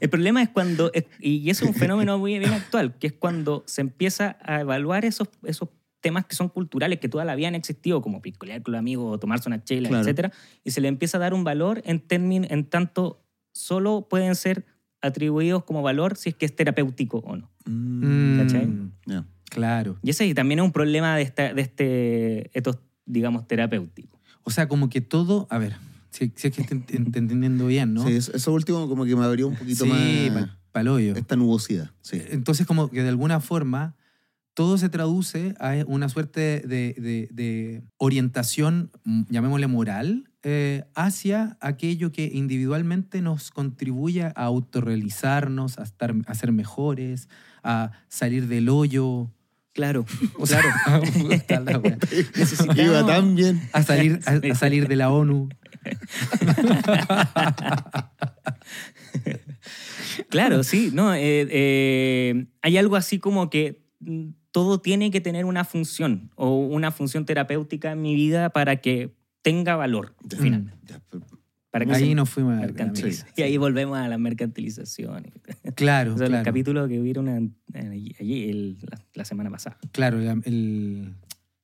[0.00, 3.62] El problema es cuando, y eso es un fenómeno muy bien actual, que es cuando
[3.66, 5.70] se empieza a evaluar esos, esos
[6.02, 9.14] temas que son culturales, que toda la vida han existido, como piscolear con los amigos
[9.14, 10.02] o tomarse una chela, Claro.
[10.02, 13.24] etcétera, y se le empieza a dar un valor en, términ- en tanto
[13.54, 14.66] solo pueden ser
[15.00, 17.50] atribuidos como valor si es que es terapéutico o no.
[17.64, 18.68] Mm, ¿Cachai?
[19.06, 19.24] ya.
[19.50, 19.98] Claro.
[20.02, 24.20] Y ese también es un problema de, esta, de este, estos, digamos, terapéuticos.
[24.42, 25.46] O sea, como que todo...
[25.50, 25.76] A ver,
[26.10, 28.06] si, si es que estoy ent- entendiendo bien, ¿no?
[28.06, 29.90] Sí, eso, eso último como que me abrió un poquito Sí,
[30.32, 31.14] más pa- paloyo.
[31.16, 31.90] esta nubosidad.
[32.02, 32.20] Sí.
[32.30, 33.96] Entonces, como que de alguna forma
[34.54, 41.58] todo se traduce a una suerte de, de- de orientación, mm, llamémosle moral, eh, hacia
[41.60, 47.28] aquello que individualmente nos contribuye a autorrealizarnos, a, estar, a ser mejores,
[47.62, 49.30] a salir del hoyo.
[49.76, 50.06] Claro,
[50.38, 50.62] O sea,
[51.12, 51.98] puta la wea.
[52.76, 53.60] Iba tan bien.
[53.74, 55.50] a, salir, a, a salir de la ONU.
[60.30, 65.44] Claro, sí, no, eh, eh, hay algo así como que mm, todo tiene que tener
[65.44, 70.94] una función o una función terapéutica en mi vida para que tenga valor, finalmente.
[71.78, 72.92] Para que Ahí nos fuimos a la.
[73.36, 75.30] Y ahí volvemos a la mercantilización.
[75.74, 76.44] Claro, O sea, el claro.
[76.44, 79.78] capítulo que hubieron una- allí, el- la, la semana pasada.
[79.92, 81.14] Claro, la, el-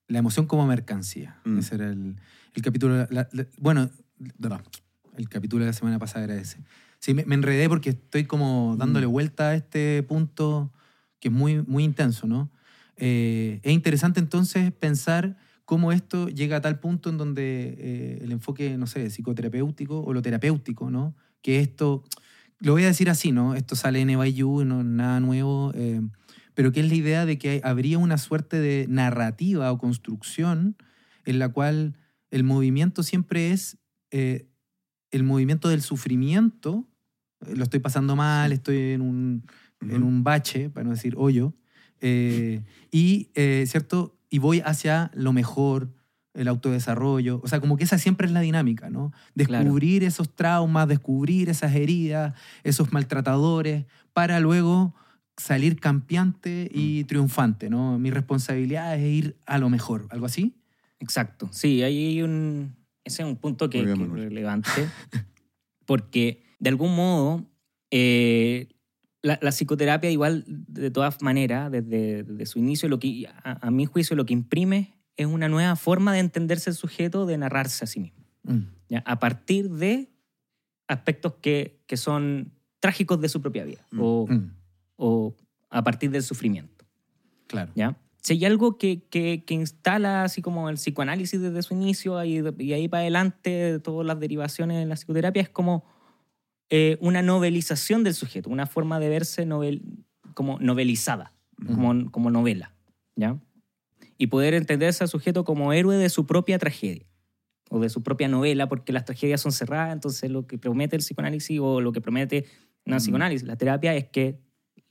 [0.08, 1.40] la emoción como mercancía.
[1.44, 1.58] Mm.
[1.58, 2.16] Ese era el,
[2.54, 3.06] el capítulo.
[3.10, 3.90] la- bueno,
[4.38, 4.60] no,
[5.16, 6.58] el capítulo de la semana pasada era ese.
[6.98, 9.10] Sí, me, me enredé porque estoy como dándole Mm.
[9.12, 10.72] vuelta a este punto
[11.20, 12.50] que es muy, muy intenso, ¿no?
[12.96, 18.32] Eh, es interesante entonces pensar cómo esto llega a tal punto en donde eh, el
[18.32, 21.14] enfoque, no sé, psicoterapéutico o lo terapéutico, ¿no?
[21.42, 22.04] Que esto,
[22.58, 23.54] lo voy a decir así, ¿no?
[23.54, 26.00] Esto sale en Eva You, no es nada nuevo, eh,
[26.54, 30.76] pero que es la idea de que hay- habría una suerte de narrativa o construcción
[31.24, 31.96] en la cual
[32.30, 33.78] el movimiento siempre es
[34.10, 34.48] eh,
[35.10, 36.88] el movimiento del sufrimiento,
[37.54, 39.44] lo estoy pasando mal, estoy en un,
[39.80, 41.54] en un bache, para no decir hoyo,
[42.00, 43.28] y,
[43.66, 44.18] ¿cierto?
[44.32, 45.90] Y voy hacia lo mejor,
[46.32, 47.42] el autodesarrollo.
[47.44, 49.12] O sea, como que esa siempre es la dinámica, ¿no?
[49.34, 49.64] Claro.
[49.64, 54.94] Descubrir esos traumas, descubrir esas heridas, esos maltratadores, para luego
[55.36, 57.98] salir campeante y triunfante, ¿no?
[57.98, 60.56] Mi responsabilidad es ir a lo mejor, algo así.
[60.98, 62.74] Exacto, sí, ahí hay un...
[63.04, 64.88] Ese es un punto que, Muy bien, que es relevante,
[65.84, 67.44] porque de algún modo
[67.90, 68.68] eh,
[69.22, 73.70] la, la psicoterapia igual, de todas maneras, desde, desde su inicio, lo que, a, a
[73.70, 77.84] mi juicio, lo que imprime es una nueva forma de entenderse el sujeto, de narrarse
[77.84, 79.02] a sí mismo, Mm, ¿ya?
[79.06, 80.10] a partir de
[80.88, 84.00] aspectos que, que son trágicos de su propia vida Mm.
[84.02, 84.50] o, mm,
[84.96, 85.36] o
[85.70, 86.84] a partir del sufrimiento.
[87.46, 87.70] claro.
[87.74, 87.96] ¿ya?
[88.20, 92.42] Si hay algo que, que, que instala así como el psicoanálisis desde su inicio y,
[92.58, 95.84] y ahí para adelante todas las derivaciones de la psicoterapia es como
[96.74, 99.82] eh, una novelización del sujeto, una forma de verse novel,
[100.32, 101.34] como novelizada,
[101.66, 102.74] como, como novela,
[103.14, 103.38] ¿ya?
[104.16, 107.04] Y poder entenderse al sujeto como héroe de su propia tragedia
[107.68, 111.00] o de su propia novela, porque las tragedias son cerradas, entonces lo que promete el
[111.02, 112.46] psicoanálisis o lo que promete
[112.86, 112.98] no Mm.
[113.00, 114.38] psicoanálisis, la terapia es que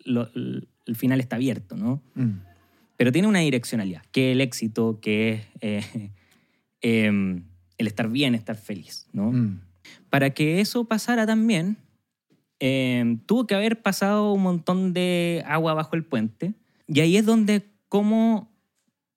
[0.05, 2.03] lo- el, final está abierto, ¿no?
[2.13, 2.41] Mm,
[2.95, 5.81] pero tiene una direccionalidad, que el éxito, que es eh,
[6.81, 7.43] em,
[7.79, 9.31] el estar bien, estar feliz, ¿no?
[9.31, 9.61] mm,
[10.09, 11.77] Para que eso pasara también,
[12.59, 16.53] em, tuvo que haber pasado un montón de agua bajo el puente,
[16.87, 18.49] y ahí es donde como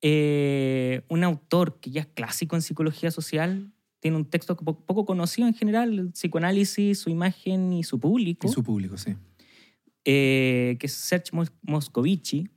[0.07, 5.07] eh, un autor que ya es clásico en psicología social, tiene un texto po- poco
[5.07, 9.15] conocido en general, el psicoanálisis, su imagen y su público Y su público, sí.
[10.05, 12.51] eh, que es Serge Mos- Moscovici,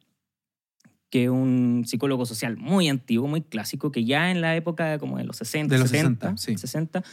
[1.09, 5.17] que es un psicólogo social muy antiguo, muy clásico, que ya en la época como
[5.17, 6.57] de los 60, De los 70, 60, sí.
[6.57, 7.03] 60,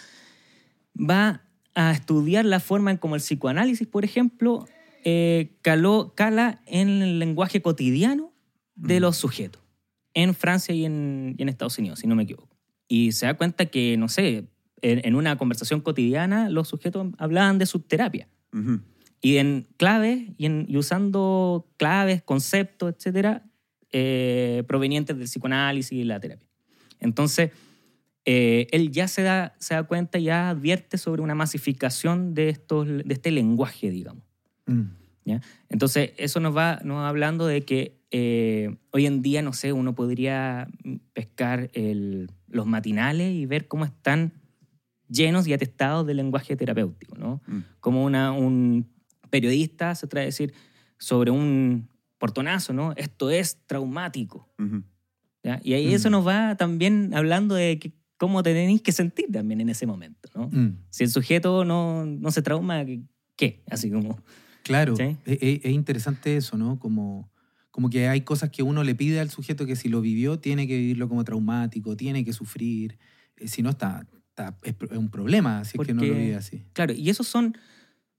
[0.98, 1.42] va
[1.74, 4.66] a estudiar la forma en cómo el psicoanálisis, por ejemplo,
[5.04, 8.33] eh, caló, cala en el lenguaje cotidiano
[8.76, 9.02] de Mm.
[9.02, 9.62] los sujetos,
[10.14, 12.57] en Francia y en, y en Estados Unidos, si no me equivoco.
[12.88, 14.48] Y se da cuenta que, no sé,
[14.83, 18.28] en, en una conversación cotidiana los sujetos hablaban de su terapia
[19.20, 23.44] y en claves y, en, y usando claves, conceptos, etcétera,
[23.90, 26.46] eh, provenientes del psicoanálisis y la terapia.
[27.00, 27.50] Entonces,
[28.26, 32.87] eh, él ya se da, se da cuenta, ya advierte sobre una masificación de, estos,
[32.87, 34.22] de este lenguaje, digamos.
[34.66, 34.82] Mm,
[35.24, 35.40] ¿ya?
[35.68, 39.72] Entonces, eso nos va, nos va hablando de que eh, hoy en día, no sé,
[39.72, 40.68] uno podría
[41.12, 44.32] pescar el- los matinales y ver cómo están
[45.08, 47.42] llenos y atestados de lenguaje terapéutico, ¿no?
[47.46, 47.58] Mm.
[47.80, 48.88] Como una, un
[49.30, 50.54] periodista se trae a decir
[50.98, 52.92] sobre un portonazo, ¿no?
[52.96, 54.48] Esto es traumático.
[54.58, 54.82] Ujú.
[55.42, 55.60] ¿ya?
[55.62, 55.94] Y ahí Mm.
[55.94, 57.92] eso nos va también hablando de que-
[58.26, 60.48] cómo te tenéis que sentir también en ese momento, ¿no?
[60.50, 62.84] Mm, Si el sujeto no, no se trauma,
[63.37, 63.62] ¿qué?
[63.70, 64.18] Así como...
[64.62, 65.16] claro, ¿Sí?
[65.26, 66.78] es, es- es interesante eso, ¿no?
[66.78, 67.30] Como,
[67.70, 70.66] como que hay cosas que uno le pide al sujeto que si lo vivió tiene
[70.66, 72.98] que vivirlo como traumático, tiene que sufrir.
[73.37, 76.37] Eh, si no, está, está- es, un problema si es que no lo Porque- vive
[76.37, 76.64] así.
[76.72, 77.56] Claro, y esos son,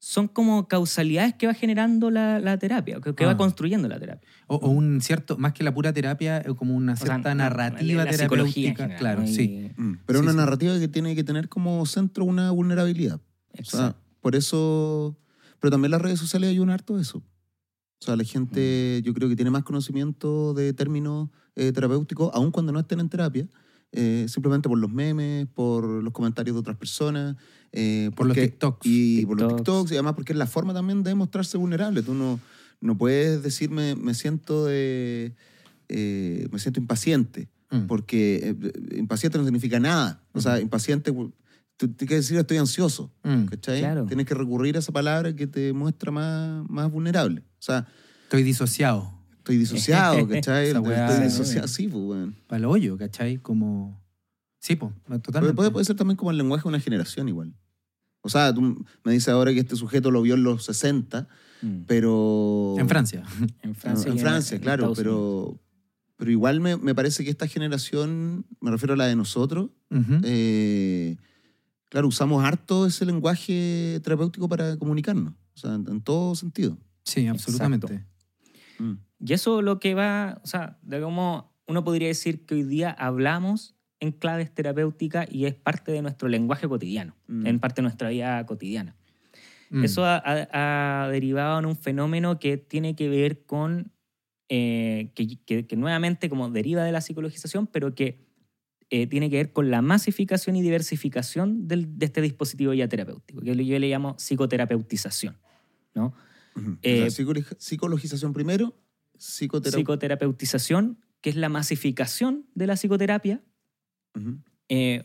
[0.07, 3.27] son como causalidades que va generando la, la terapia, que, que Ah.
[3.29, 4.29] va construyendo la terapia.
[4.45, 7.33] O, o un cierto, más que la pura terapia, es como una O sea, cierta
[7.33, 8.83] narrativa la- la terapéutica.
[8.83, 9.71] general, claro, sí.
[9.75, 9.93] Mm.
[10.05, 10.37] Pero Sí, una sí.
[10.37, 13.15] narrativa que tiene que tener como centro una vulnerabilidad.
[13.15, 13.99] O sea, Exacto.
[14.21, 15.17] por eso.
[15.59, 17.17] Pero también las redes sociales ayudan harto a eso.
[17.17, 18.27] O sea, la Mm.
[18.27, 22.99] gente, yo creo que tiene más conocimiento de términos eh, terapéuticos, aun cuando no estén
[22.99, 23.47] en terapia,
[23.95, 27.35] eh, simplemente por los memes, por los comentarios de otras personas,
[27.71, 28.85] eh, Por los TikToks.
[28.85, 29.63] Y por los TikToks.
[29.63, 32.01] TikToks, y además porque es la forma también de mostrarse vulnerable.
[32.03, 32.39] Tú no,
[32.81, 35.33] no puedes decirme, me siento de.
[35.89, 37.87] eh, me siento impaciente Mm.
[37.87, 40.21] porque eh, impaciente no significa nada.
[40.33, 43.45] O sea, impaciente, tú tienes que decir estoy ansioso, Mm.
[43.45, 43.79] ¿cachai?
[43.79, 44.05] Claro.
[44.05, 47.41] Tienes que recurrir a esa palabra que te muestra más, más vulnerable.
[47.41, 47.87] O sea,
[48.23, 49.11] Estoy disociado.
[49.45, 50.73] Estoy disociado, ¿cachai?
[50.73, 52.35] Weá- estoy disociado, sí, pues, weón.
[52.47, 53.37] Para el hoyo, ¿cachai?
[53.37, 54.01] Como...
[54.59, 55.55] Sí, pues, totalmente.
[55.55, 57.53] puede, puede ser también como el lenguaje de una generación igual.
[58.21, 61.27] O sea, tú me dices ahora que este sujeto lo vio en los 60,
[61.61, 61.83] Mm.
[61.87, 62.75] pero...
[62.77, 63.23] En Francia.
[63.61, 64.11] En Francia.
[64.11, 65.57] en Francia, en claro, pero,
[66.17, 69.69] pero igual me, me parece que esta generación, me refiero a la de nosotros,
[70.23, 71.15] eh,
[71.89, 76.77] claro, usamos harto ese lenguaje terapéutico para comunicarnos, o sea, en, en todo sentido.
[77.05, 78.03] Sí, absolutamente.
[78.79, 78.93] Mm.
[79.27, 82.91] Y eso lo que va, o sea, de cómo uno podría decir que hoy día
[82.91, 87.47] hablamos en claves terapéuticas y es parte de nuestro lenguaje cotidiano, Mm.
[87.47, 88.95] en parte de nuestra vida cotidiana.
[89.71, 89.83] Mm.
[89.83, 93.91] Eso ha, ha- ha derivado en un fenómeno que tiene que ver con,
[94.49, 98.23] eh, que, que- que nuevamente como deriva de la psicologización, pero que
[98.91, 103.41] eh, tiene que ver con la masificación y diversificación del- de este dispositivo ya terapéutico,
[103.41, 105.37] que yo le llamo psicoterapeutización.
[105.95, 106.13] ¿no?
[106.83, 108.75] Eh, O sea, psicolo- psicologización primero,
[109.17, 109.79] psicoterapia.
[109.79, 113.41] Psicoterapeutización, que es la masificación de la psicoterapia.
[114.69, 115.03] Eh,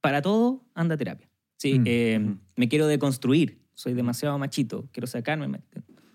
[0.00, 1.28] para todo, anda terapia.
[1.56, 2.38] Sí, eh, Ujú.
[2.56, 5.62] me quiero deconstruir, soy demasiado machito, quiero sacarme, me-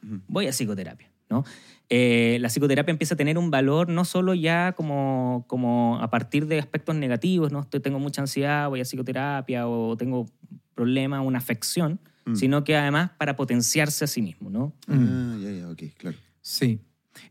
[0.04, 0.22] Ujú.
[0.28, 1.10] voy a psicoterapia.
[1.30, 1.44] ¿no?
[1.90, 6.48] Eh, la psicoterapia empieza a tener un valor no solo ya como, como a partir
[6.48, 7.66] de aspectos negativos, ¿no?
[7.68, 10.26] Tengo mucha ansiedad, voy a psicoterapia o tengo
[10.74, 12.36] problema, una afección, Mm.
[12.36, 14.50] sino que además para potenciarse a sí mismo.
[14.50, 14.74] ¿no?
[14.88, 14.94] Mm.
[15.10, 16.18] Ah, ya, ya, ok, claro.
[16.42, 16.80] Sí.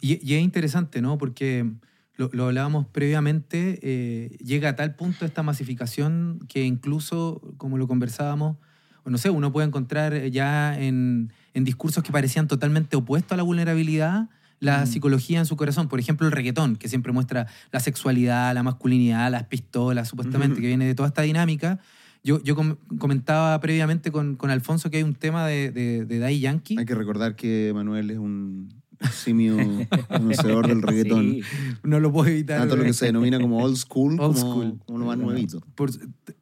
[0.00, 1.18] Y, y es interesante, ¿no?
[1.18, 1.70] Porque
[2.16, 7.86] lo, lo hablábamos previamente, eh, llega a tal punto esta masificación que incluso, como lo
[7.86, 8.56] conversábamos,
[9.04, 13.42] no sé, uno puede encontrar ya en, en discursos que parecían totalmente opuestos a la
[13.44, 14.86] vulnerabilidad la Mm.
[14.86, 15.86] psicología en su corazón.
[15.88, 20.62] Por ejemplo, el reggaetón, que siempre muestra la sexualidad, la masculinidad, las pistolas, supuestamente, Ujú.
[20.62, 21.78] que viene de toda esta dinámica.
[22.24, 26.18] Yo, yo com- comentaba previamente con, con Alfonso que hay un tema de, de, de
[26.18, 26.76] Daddy Yankee.
[26.78, 28.45] Hay que recordar que Manuel es un
[29.12, 29.56] simio
[30.08, 31.24] conocedor del reggaetón.
[31.34, 31.42] Sí.
[31.82, 32.60] No lo puedo evitar.
[32.60, 34.80] Tanto lo que se denomina como old school, Old como, school.
[35.00, 35.60] lo más nuevito.
[35.74, 35.90] Por-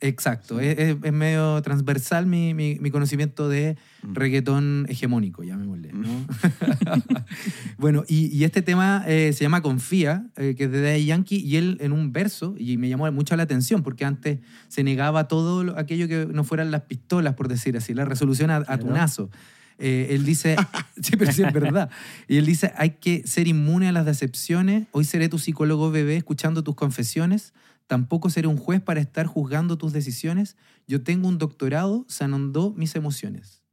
[0.00, 4.14] exacto, es, es- es medio transversal mi, mi- mi conocimiento de Mm.
[4.14, 5.92] reggaetón hegemónico, llamémosle.
[5.94, 6.06] ¿no?
[7.78, 11.36] bueno, y, y este tema eh, se llama Confía, eh, que es de Daddy Yankee,
[11.38, 15.28] y él en un verso, y me llamó mucho la atención, porque antes se negaba
[15.28, 19.30] todo lo- aquello que no fueran las pistolas, por decir así, la resolución a, tunazo.
[19.78, 20.56] Eh, él dice,
[21.00, 21.90] sí, pero sí es verdad.
[22.28, 24.86] Y él dice, hay que ser inmune a las decepciones.
[24.92, 27.52] Hoy seré tu psicólogo bebé escuchando tus confesiones.
[27.86, 30.56] Tampoco seré un juez para estar juzgando tus decisiones.
[30.86, 33.63] Yo tengo un doctorado, sanando mis emociones.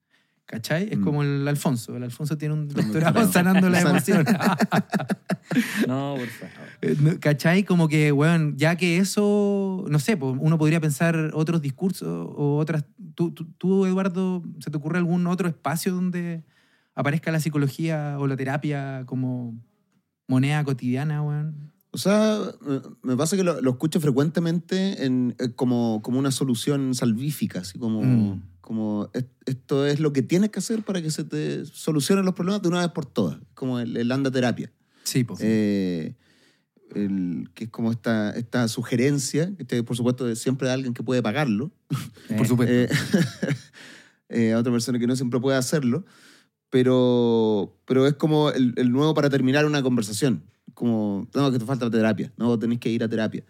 [0.52, 0.90] ¿Cachai?
[0.92, 1.04] Es Mm.
[1.04, 1.96] como el Alfonso.
[1.96, 3.32] El Alfonso tiene un doctorado.
[3.32, 4.28] sanando las Sana- emociones.
[5.88, 6.52] No, por favor.
[6.84, 7.64] Eh, ¿Cachai?
[7.64, 12.58] Como que, weón, ya que eso, no sé, pues, uno podría pensar otros discursos o
[12.58, 12.86] otras.
[13.14, 16.44] ¿Tú, tú, tú, Eduardo, se te ocurre algún otro espacio donde
[16.96, 19.54] aparezca la psicología o la terapia como
[20.28, 21.72] moneda cotidiana, weón?
[21.92, 22.40] O sea,
[23.04, 27.78] me- pasa que lo, lo escucho frecuentemente en, eh, como, como una solución salvífica, así
[27.78, 28.42] como, Mm.
[28.62, 32.34] Como "Es- esto es lo que tienes que hacer para que se te solucionen los
[32.36, 34.72] problemas de una vez por todas, como el, el anda terapia.
[35.04, 35.40] Sí, pues.
[35.44, 36.16] Eh,
[36.96, 41.04] el- que es como esta, esta sugerencia, que por supuesto es siempre de alguien que
[41.04, 41.72] puede pagarlo,
[42.38, 42.74] por supuesto.
[42.74, 42.88] eh,
[44.30, 46.06] eh, a otra persona que no siempre puede hacerlo,
[46.70, 50.44] pero, pero es como el, el nuevo para terminar una conversación.
[50.74, 53.44] como, no, que te falta terapia, no, tenés que ir a terapia.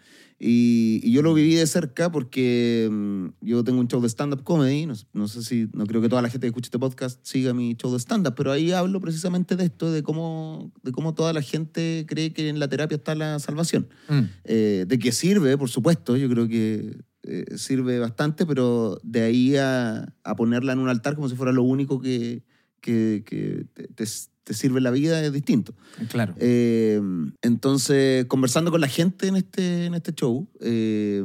[0.44, 4.42] Y, y yo lo viví de cerca porque mm, yo tengo un show de stand-up
[4.42, 7.20] comedy, no, no sé si, no creo que toda la gente que escuche este podcast
[7.22, 11.14] siga mi show de stand-up, pero ahí hablo precisamente de esto, de cómo, de cómo
[11.14, 13.88] toda la gente cree que en la terapia está la salvación.
[14.08, 14.20] Mm.
[14.42, 19.54] Eh, de que sirve, por supuesto, yo creo que eh, sirve bastante, pero de ahí
[19.56, 22.42] a, a ponerla en un altar como si fuera lo único que,
[22.80, 24.04] que, que te, te-
[24.44, 25.74] te sirve la vida es distinto.
[26.08, 26.34] Claro.
[26.38, 27.00] Eh,
[27.42, 31.22] entonces, conversando con la gente en este, en este show eh,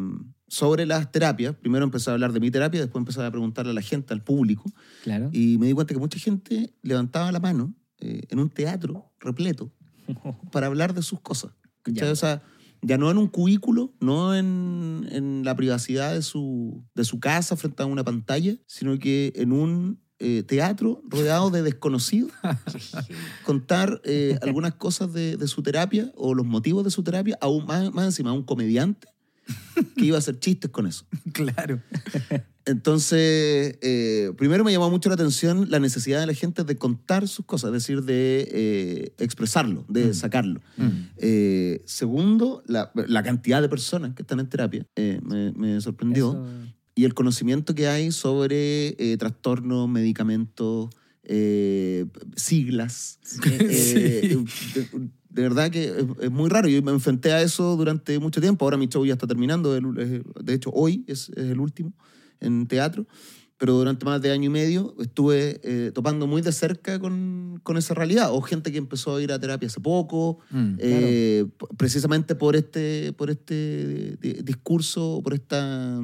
[0.47, 3.73] sobre las terapias, primero empecé a hablar de mi terapia, después empecé a preguntarle a
[3.75, 4.63] la gente, al público,
[5.03, 5.29] Claro.
[5.33, 9.71] y me di cuenta que mucha gente levantaba la mano eh, en un teatro repleto
[10.51, 11.51] para hablar de sus cosas.
[11.85, 12.11] Ya.
[12.11, 12.43] O sea,
[12.81, 17.55] ya no en un cubículo, no en, en la privacidad de su, de su casa
[17.55, 22.31] frente a una pantalla, sino que en un eh, teatro rodeado de desconocidos,
[23.45, 27.65] contar eh, algunas cosas de, de su terapia o los motivos de su terapia, aún
[27.65, 29.07] más, más encima, a un comediante
[29.95, 31.05] que iba a hacer chistes con eso.
[31.33, 31.81] Claro.
[32.65, 37.25] Entonces, eh, primero me llamó mucho la atención la necesidad de la gente de contar
[37.29, 40.13] sus cosas, es decir, de eh, expresarlo, de Mm.
[40.13, 40.59] sacarlo.
[40.75, 40.89] Mm.
[41.17, 46.31] Eh, segundo, la, la cantidad de personas que están en terapia me, me sorprendió.
[46.31, 50.89] Eso- Y el conocimiento que hay sobre eh, trastornos, medicamentos,
[51.23, 52.05] eh,
[52.35, 53.19] siglas.
[53.45, 54.35] Eh,
[54.73, 54.87] de,
[55.29, 56.67] de verdad que es, es muy raro.
[56.67, 58.65] Yo me enfrenté a eso durante mucho tiempo.
[58.65, 59.73] Ahora mi show ya está terminando.
[59.73, 61.93] De hecho, hoy es, es el último
[62.39, 63.05] en teatro.
[63.59, 67.77] Pero durante más de año y medio estuve eh, topando muy de cerca con, con
[67.77, 68.29] esa realidad.
[68.31, 70.75] O gente que empezó a ir a terapia hace poco, Mm.
[70.79, 75.99] eh, p- precisamente por este, por este di- discurso, por esta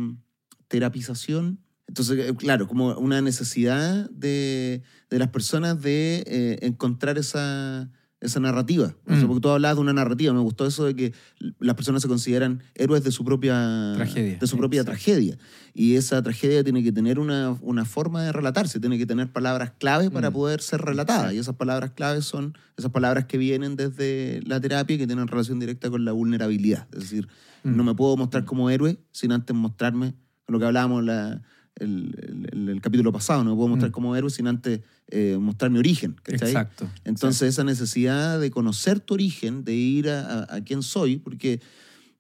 [0.74, 1.60] terapización.
[1.88, 8.40] Entonces, eh, claro, como una necesidad de, de las personas de eh, encontrar esa, esa
[8.40, 8.96] narrativa.
[9.06, 9.28] O sea, Mm.
[9.28, 11.14] porque tú hablabas de una narrativa, me gustó eso de que
[11.60, 14.38] las personas se consideran héroes de su propia Tragedia.
[14.40, 14.92] De su propia Exacto.
[14.98, 15.38] tragedia.
[15.76, 19.74] Y esa tragedia tiene que tener una, una forma de relatarse, tiene que tener palabras
[19.78, 20.34] clave para Mm.
[20.34, 21.34] poder ser relatada.
[21.34, 25.28] Y esas palabras claves son esas palabras que vienen desde la terapia y que tienen
[25.28, 26.88] relación directa con la vulnerabilidad.
[26.94, 27.28] Es decir,
[27.64, 27.76] Mm.
[27.78, 30.16] no me puedo mostrar como héroe sin antes mostrarme,
[30.48, 31.42] lo que hablábamos la-
[31.80, 33.94] el, el- el capítulo pasado, no me puedo mostrar Mm.
[33.94, 36.16] como héroe sin antes eh, mostrar mi origen.
[36.22, 36.50] ¿cachai?
[36.50, 36.88] Exacto.
[37.04, 41.62] Entonces esa necesidad de conocer tu origen, de ir a, a- a quién soy, porque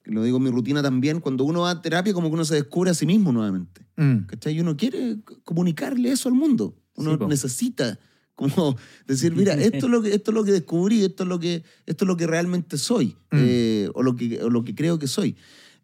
[0.06, 2.56] lo digo en mi rutina también, cuando uno va a terapia como que uno se
[2.56, 3.86] descubre a sí mismo nuevamente.
[3.96, 4.26] Mm.
[4.26, 4.56] ¿cachai?
[4.56, 6.76] Y uno quiere comunicarle eso al mundo.
[6.96, 8.00] Uno Sí, necesita
[8.36, 8.76] como
[9.08, 11.64] decir, mira, esto es lo que, esto es lo que descubrí, esto es lo que,
[11.86, 13.38] esto es lo que realmente soy, Mm.
[13.40, 15.36] eh, o, lo que, o lo que creo que soy.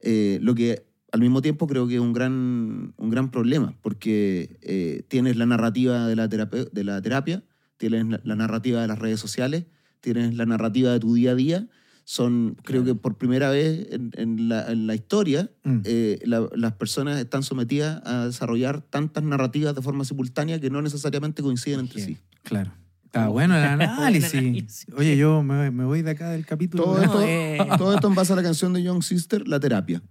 [0.01, 4.57] Eh, lo que al mismo tiempo creo que es un gran, un gran problema, porque
[4.61, 7.43] eh, tienes la narrativa de la, terapia, de la terapia,
[7.77, 9.65] tienes la, la narrativa de las redes sociales,
[10.01, 11.67] tienes la narrativa de tu día a día.
[12.05, 15.81] Son, creo que por primera vez en, en la, en la historia, Mm.
[15.83, 20.81] eh, la- las personas están sometidas a desarrollar tantas narrativas de forma simultánea que no
[20.81, 22.17] necesariamente coinciden entre sí.
[22.43, 22.71] Claro.
[23.09, 24.85] Está bueno el análisis.
[24.95, 26.83] Oye, yo me, me voy de acá del capítulo.
[26.83, 27.57] Todo, No, esto, eh.
[27.77, 30.01] todo esto en base a la canción de Young Sister, La Terapia,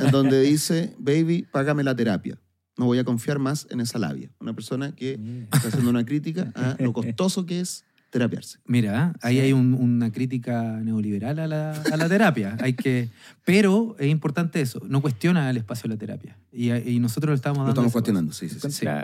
[0.00, 2.38] en donde dice, baby, págame la terapia.
[2.78, 4.30] No voy a confiar más en esa labia.
[4.40, 5.18] Una persona que
[5.52, 8.58] está haciendo una crítica a lo costoso que es terapiarse.
[8.64, 9.40] Mira, ahí Sí.
[9.42, 12.56] hay un- una crítica neoliberal a la, a la terapia.
[12.60, 13.10] hay que,
[13.44, 16.38] pero es importante eso, no cuestiona el espacio de la terapia.
[16.52, 17.70] Y, y nosotros lo estamos Lo dando.
[17.72, 18.60] estamos ese cuestionando, sí, sí,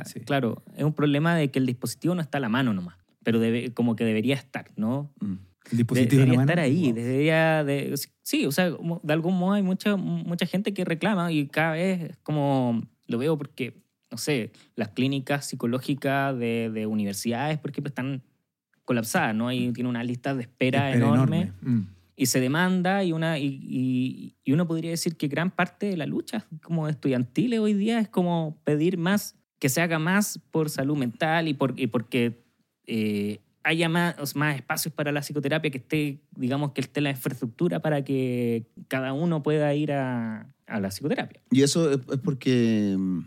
[0.06, 0.20] sí.
[0.20, 3.38] Claro, es un problema de que el dispositivo no está a la mano nomás, pero
[3.38, 5.12] debe, como que debería estar, ¿no?
[5.20, 5.34] Mm.
[5.72, 6.94] El dispositivo debería estar ahí, Wow.
[6.94, 11.46] debería de, sí, o sea, de algún modo hay mucha, mucha gente que reclama y
[11.48, 17.58] cada vez es como lo veo porque, no sé, las clínicas psicológicas de, de universidades,
[17.58, 18.22] por ejemplo, están
[18.84, 19.48] colapsadas, ¿no?
[19.48, 21.80] Hay, tiene una lista de espera, Espera enorme, Mm.
[22.16, 25.96] y se demanda y, una, y, y- y uno podría decir que gran parte de
[25.96, 30.70] la lucha como estudiantil hoy día es como pedir más, que se haga más por
[30.70, 32.42] salud mental y, por, y porque
[32.86, 37.80] eh, haya más, más espacios para la psicoterapia, que esté, digamos, que esté la infraestructura
[37.80, 41.42] para que cada uno pueda ir a, a la psicoterapia.
[41.50, 43.20] Y eso es, es porque, mm,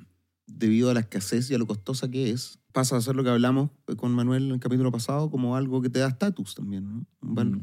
[0.48, 3.30] debido a la escasez y a lo costosa que es, pasa a ser lo que
[3.30, 6.84] hablamos con Manuel en el capítulo pasado, como algo que te da estatus también.
[6.84, 7.06] ¿no?
[7.22, 7.62] Mm.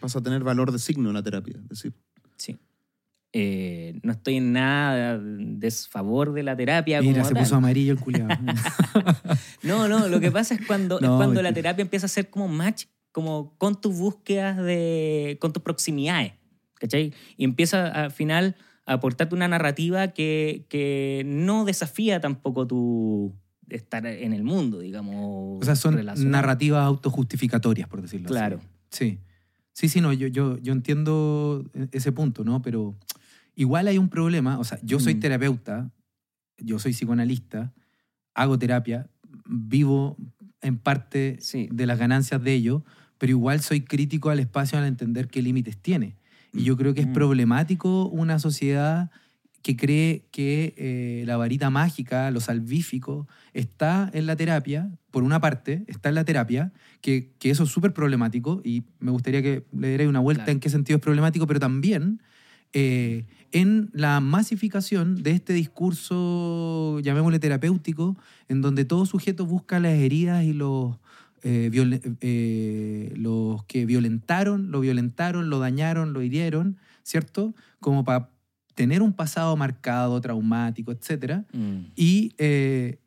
[0.00, 1.56] pasa a tener valor de signo en la terapia.
[1.62, 1.94] Es decir.
[3.40, 7.00] Eh, no estoy en nada desfavor de la terapia.
[7.00, 7.42] Mira, como se tal.
[7.44, 8.28] puso amarillo el culiado.
[9.62, 12.48] No, no, lo que pasa es cuando, es cuando la terapia empieza a ser como
[12.48, 16.32] match, como con tus búsquedas de, con tus proximidades,
[16.74, 17.12] ¿cachai?
[17.36, 23.34] Y empieza al final a aportarte una narrativa que, que no desafía tampoco tu
[23.68, 25.62] estar en el mundo, digamos.
[25.62, 28.56] o sea, son narrativas autojustificatorias, por decirlo Claro.
[28.56, 28.66] así.
[28.90, 29.18] Sí.
[29.74, 32.62] Sí, sí, no, yo, yo, yo entiendo ese punto, ¿no?
[32.62, 32.96] Pero
[33.58, 35.20] igual hay un problema, o sea, yo soy Mm.
[35.20, 35.90] terapeuta,
[36.58, 37.72] yo soy psicoanalista,
[38.34, 39.10] hago terapia,
[39.46, 40.16] vivo
[40.62, 41.68] en parte Sí.
[41.72, 42.84] de las ganancias de ello,
[43.18, 46.16] pero igual soy crítico al espacio al entender qué límites tiene.
[46.52, 47.12] Y yo creo que es Mm.
[47.14, 49.10] problemático una sociedad
[49.62, 55.40] que cree que eh, la varita mágica, lo salvífico, está en la terapia, por una
[55.40, 59.64] parte, está en la terapia, que, que eso es súper problemático y me gustaría que
[59.76, 60.52] le diera una vuelta Claro.
[60.52, 62.22] en qué sentido es problemático, pero también
[62.72, 68.16] eh, en la masificación de este discurso, llamémosle terapéutico,
[68.48, 70.96] en donde todo sujeto busca las heridas y los,
[71.42, 71.70] eh,
[72.20, 77.54] eh, los que violentaron, lo violentaron, lo dañaron, lo hirieron, ¿cierto?
[77.80, 78.30] Como para
[78.74, 81.92] tener un pasado marcado, traumático, etcétera Mm.
[81.96, 82.34] y,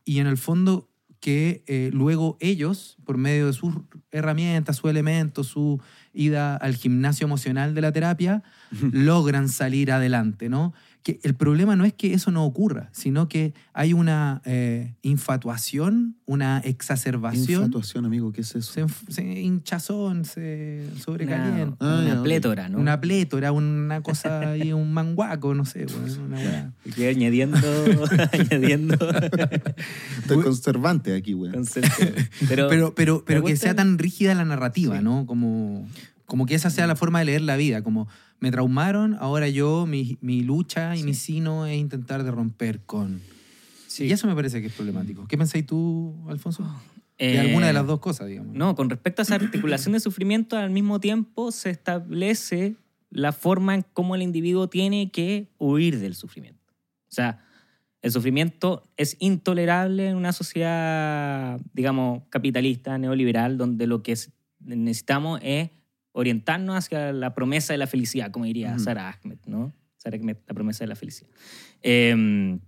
[0.04, 0.92] y en el fondo
[1.22, 3.76] que eh, luego ellos, por medio de sus
[4.12, 5.80] herramientas, sus elementos, su
[6.14, 8.44] ida al gimnasio emocional de la terapia,
[8.92, 10.74] logran salir adelante, ¿no?
[11.04, 16.18] Que el problema no es que eso no ocurra, sino que hay una eh, infatuación,
[16.26, 18.72] una exacerbación, Infatuación, amigo, ¿qué es eso?
[18.72, 21.76] se, se hinchazón, se sobrecalienta.
[21.80, 22.24] Ah, una ok.
[22.24, 22.78] plétora, ¿no?
[22.80, 26.74] Una plétora, una cosa ahí, un manguaco, no sé, bueno, una.
[26.96, 27.58] Y añadiendo,
[28.32, 28.96] añadiendo
[30.20, 31.52] Estoy conservante aquí, güey.
[32.48, 32.94] Pero, pero,
[33.26, 35.04] pero, que gusta sea tan rígida la narrativa, Sí.
[35.04, 35.26] ¿no?
[35.26, 35.88] Como,
[36.32, 38.08] como que esa sea la forma de leer la vida, como
[38.40, 41.04] me traumaron, ahora yo, mi, mi lucha y Sí.
[41.04, 43.20] mi sino es intentar de romper con...
[43.88, 44.06] sí.
[44.06, 45.28] Y eso me parece que es problemático.
[45.28, 46.64] ¿Qué pensáis tú, Alfonso?
[47.20, 48.56] De Eh, alguna de las dos cosas, digamos.
[48.56, 52.76] No, con respecto a esa articulación de sufrimiento, al mismo tiempo se establece
[53.10, 56.72] la forma en cómo el individuo tiene que huir del sufrimiento.
[57.10, 57.44] O sea,
[58.02, 65.42] el sufrimiento es intolerable en una sociedad, digamos, capitalista, neoliberal, donde lo que es- necesitamos
[65.44, 65.70] es
[66.14, 68.80] orientarnos hacia la promesa de la felicidad, como diría Ujú.
[68.84, 69.74] Sara Ahmed, ¿no?
[69.98, 71.30] Sara Ahmed, la promesa de la felicidad.
[71.82, 72.60] Eh,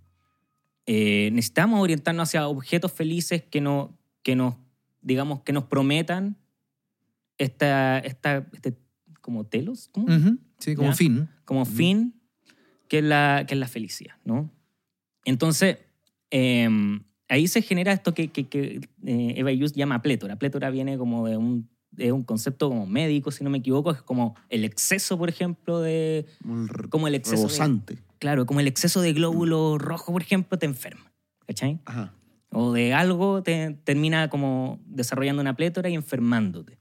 [0.86, 4.56] eh, necesitamos orientarnos hacia objetos felices que, no, que nos,
[5.02, 6.38] digamos, que nos prometan
[7.38, 8.78] esta, esta, este,
[9.22, 10.14] como telos, ¿cómo?
[10.14, 10.96] Ujú, Sí, como ¿Ya?
[10.96, 11.30] fin.
[11.46, 12.22] como fin,
[12.88, 14.50] que es la, que es la felicidad, ¿no?
[15.26, 15.78] Entonces,
[16.32, 16.70] eh,
[17.28, 20.38] ahí se genera esto que, que, que eh, Eva Yus llama plétora.
[20.38, 24.02] Plétora viene como de un, de un concepto como médico, si no me equivoco, es
[24.02, 26.26] como el exceso, por ejemplo, de...
[26.90, 27.98] Como el exceso de.
[28.20, 31.12] Claro, como el exceso de glóbulo rojo, por ejemplo, te enferma,
[31.46, 31.80] ¿cachai?
[31.86, 32.14] Ajá.
[32.52, 36.80] o de algo te termina como desarrollando una plétora y enfermándote.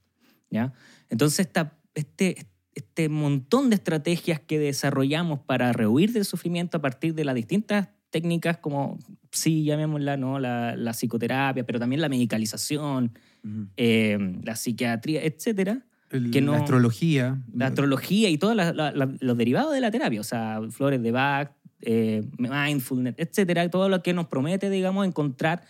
[0.49, 0.73] ¿ya?
[1.09, 7.13] Entonces, esta, este, este montón de estrategias que desarrollamos para rehuir del sufrimiento a partir
[7.13, 8.99] de las distintas técnicas como,
[9.31, 10.39] sí, llamémosla, ¿no?
[10.39, 13.67] la, la psicoterapia, pero también la medicalización, Ujú.
[13.77, 17.41] eh, la psiquiatría, etcétera, El- Que no- La astrología.
[17.53, 22.23] la astrología y todos los derivados de la terapia, o sea, flores de Bach, eh,
[22.37, 25.63] mindfulness, etcétera, todo lo que nos promete, digamos, encontrar,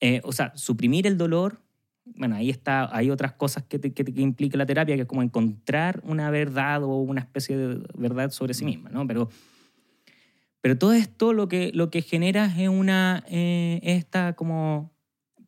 [0.00, 1.60] eh, o sea, suprimir el dolor.
[2.04, 5.08] Bueno, ahí está, hay otras cosas que, te- que, que implica la terapia, que es
[5.08, 9.06] como encontrar una verdad o una especie de verdad sobre sí misma, ¿no?
[9.06, 9.30] Pero,
[10.60, 14.92] pero todo esto lo que, lo que genera es una, eh, esta como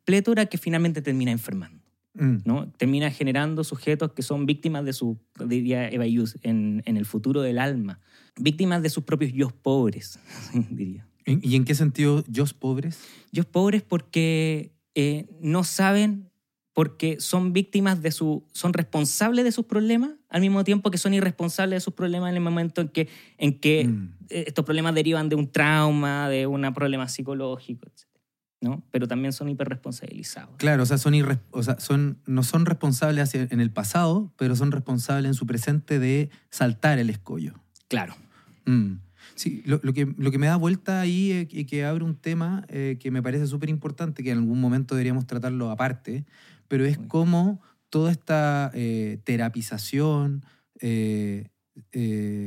[0.05, 1.81] plétora que finalmente termina enfermando.
[2.15, 2.37] Mm.
[2.45, 2.71] ¿no?
[2.73, 7.41] Termina generando sujetos que son víctimas de su, diría Eva Yus, en, en el futuro
[7.41, 7.99] del alma.
[8.39, 10.19] Víctimas de sus propios yo pobres,
[10.69, 11.07] diría.
[11.25, 12.99] ¿En- ¿Y en qué sentido, yo pobres?
[13.31, 16.29] Yo pobres porque eh, no saben,
[16.73, 21.13] porque son víctimas de su, son responsables de sus problemas, al mismo tiempo que son
[21.15, 24.09] irresponsables de sus problemas en el momento en que, en que Mm.
[24.29, 28.07] estos problemas derivan de un trauma, de un problema psicológico, etc.
[28.63, 28.81] ¿no?
[28.91, 30.55] Pero también son hiperresponsabilizados.
[30.57, 31.13] Claro, o sea, son
[31.51, 35.45] o sea, son, no son responsables hacia- en el pasado, pero son responsables en su
[35.45, 37.53] presente de saltar el escollo.
[37.89, 38.15] Claro.
[38.65, 38.93] Mm.
[39.35, 42.15] Sí, lo, lo que, lo que me da vuelta ahí eh, y que abre un
[42.15, 46.25] tema eh, que me parece súper importante, que en algún momento deberíamos tratarlo aparte,
[46.67, 50.45] pero es cómo toda esta eh, terapización,
[50.79, 51.49] eh,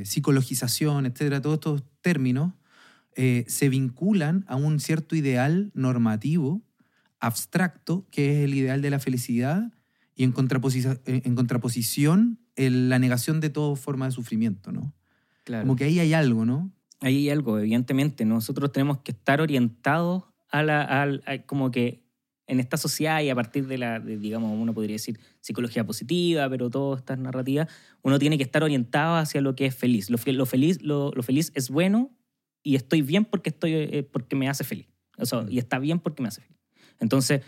[0.04, 2.52] psicologización, etcétera, todos estos términos
[3.16, 6.62] eh, se vinculan a un cierto ideal normativo
[7.20, 9.72] abstracto, que es el ideal de la felicidad,
[10.14, 14.94] y en, contraposición en contraposición el- la negación de toda forma de sufrimiento, ¿no?
[15.44, 15.62] claro.
[15.64, 16.72] Como que ahí hay algo, ¿no?
[17.00, 18.24] Ahí hay algo, evidentemente.
[18.24, 22.02] Nosotros tenemos que estar orientados a la, al- a- como que
[22.46, 26.48] en esta sociedad y a partir de la, de, digamos, uno podría decir psicología positiva,
[26.48, 27.68] pero todas estas narrativas,
[28.02, 30.08] uno tiene que estar orientado hacia lo que es feliz.
[30.10, 32.10] Lo, lo feliz, lo, lo feliz es bueno
[32.66, 34.88] y estoy bien porque, estoy, eh, porque me hace feliz.
[35.18, 36.58] O sea, y está bien porque me hace feliz.
[36.98, 37.42] Entonces,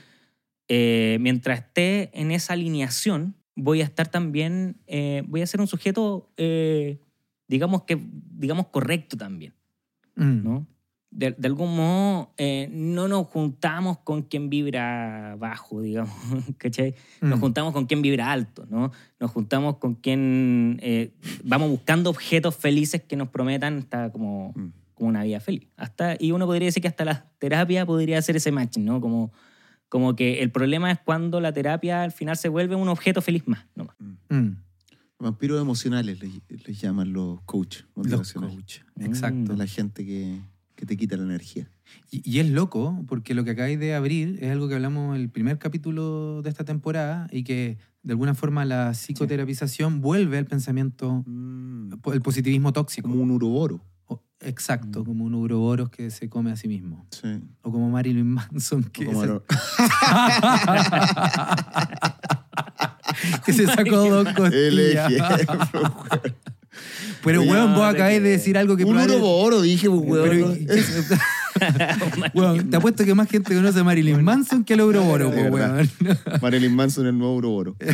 [0.69, 5.67] eh, mientras esté en esa alineación, voy a estar también, eh, voy a ser un
[5.67, 7.01] sujeto, eh,
[7.49, 9.55] digamos que, digamos, correcto también,
[10.15, 10.43] Mm.
[10.45, 10.67] ¿no?
[11.11, 16.15] De, de algún modo, eh, no nos juntamos con quien vibra bajo, digamos,
[16.59, 16.95] ¿cachai?
[17.23, 17.41] Nos Mm.
[17.41, 18.93] juntamos con quien vibra alto, ¿no?
[19.19, 21.11] Nos juntamos con quien eh,
[21.45, 24.69] vamos buscando objetos felices que nos prometan hasta como, Mm.
[24.99, 25.69] Como una vida feliz.
[25.77, 29.01] Hasta, y uno podría decir que hasta la terapia podría hacer ese match, ¿no?
[29.01, 29.33] Como,
[29.89, 33.45] como que el problema es cuando la terapia al final se vuelve un objeto feliz
[33.47, 33.65] más.
[33.75, 33.97] nomás.
[34.29, 34.51] Mm.
[35.21, 36.33] Vampiros emocionales les,
[36.67, 38.81] les llaman los coaches Los coach.
[39.01, 39.57] Exacto.
[39.57, 40.41] La gente que,
[40.77, 41.69] que te quita la energía.
[42.11, 45.23] Y, y es loco, porque lo que acabáis de abrir es algo que hablamos en
[45.23, 50.47] el primer capítulo de esta temporada y que de alguna forma la psicoterapización vuelve al
[50.47, 51.95] pensamiento, Mm.
[52.13, 53.09] el positivismo tóxico.
[53.09, 53.83] Como un uroboro.
[54.41, 55.05] Exacto, Mm.
[55.05, 57.07] como un uroboros que se come a sí mismo.
[57.11, 57.41] Sí.
[57.63, 59.29] O como Marilyn Manson que, como se,
[63.45, 65.13] que se sacó dos el costillas.
[65.13, 65.97] ejemplo.
[67.25, 70.29] Pero, weón, vos acabáis de decir algo que un probable- uroboro, dije, pues, weón.
[70.29, 70.55] Pero,
[71.61, 72.07] ¿no?
[72.07, 74.89] ¿y qué- Weón, te apuesto que más gente conoce a Marilyn Manson que a los
[74.89, 75.87] Uroboros, De po, verdad.
[76.01, 76.19] weón.
[76.43, 77.77] Marilyn Manson, el nuevo uroboro.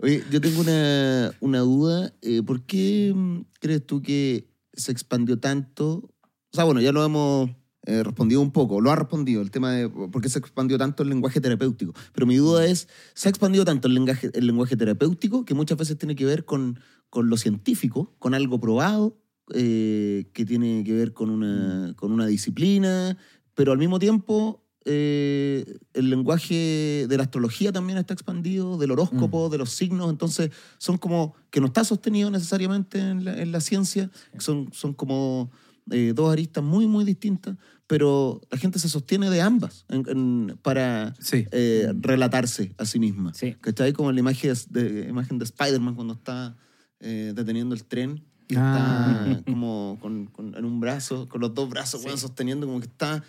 [0.00, 2.12] Oye, yo tengo una, una duda.
[2.22, 6.10] eh, ¿Por qué mm, crees tú que se expandió tanto?
[6.50, 7.50] O sea, bueno, ya lo hemos
[7.84, 11.02] eh, respondido un poco, lo ha respondido el tema de por qué se expandió tanto
[11.02, 11.94] el lenguaje terapéutico.
[12.12, 15.78] Pero mi duda es, ¿se ha expandido tanto el lenguaje, el lenguaje terapéutico que muchas
[15.78, 16.78] veces tiene que ver con,
[17.10, 19.18] con lo científico, con algo probado,
[19.54, 23.16] eh, que tiene que ver con una, con una disciplina,
[23.54, 29.48] pero al mismo tiempo eh, el lenguaje de la astrología también está expandido, del horóscopo,
[29.50, 33.60] de los signos, entonces son como que no está sostenido necesariamente en la, en la
[33.60, 35.50] ciencia, son, son como
[35.90, 40.58] eh, dos aristas muy, muy distintas, pero la gente se sostiene de ambas en- en-
[40.62, 41.46] para Sí.
[41.52, 43.32] eh, relatarse a sí misma.
[43.34, 43.56] Sí.
[43.60, 43.92] ¿Cachai?
[43.94, 46.56] Como la imagen de, imagen de Spider-Man cuando está
[47.00, 49.26] eh, deteniendo el tren y Ah.
[49.30, 52.08] está como con, con- en un brazo, con los dos brazos Sí.
[52.16, 53.22] sosteniendo, como que está...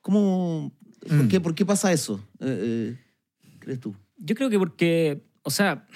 [0.00, 0.72] ¿Cómo,
[1.06, 1.28] ¿por, Mm.
[1.28, 2.18] qué, ¿Por qué pasa eso?
[2.40, 2.98] Eh, eh,
[3.60, 3.94] ¿Crees tú?
[4.16, 5.86] Yo creo que porque, o sea,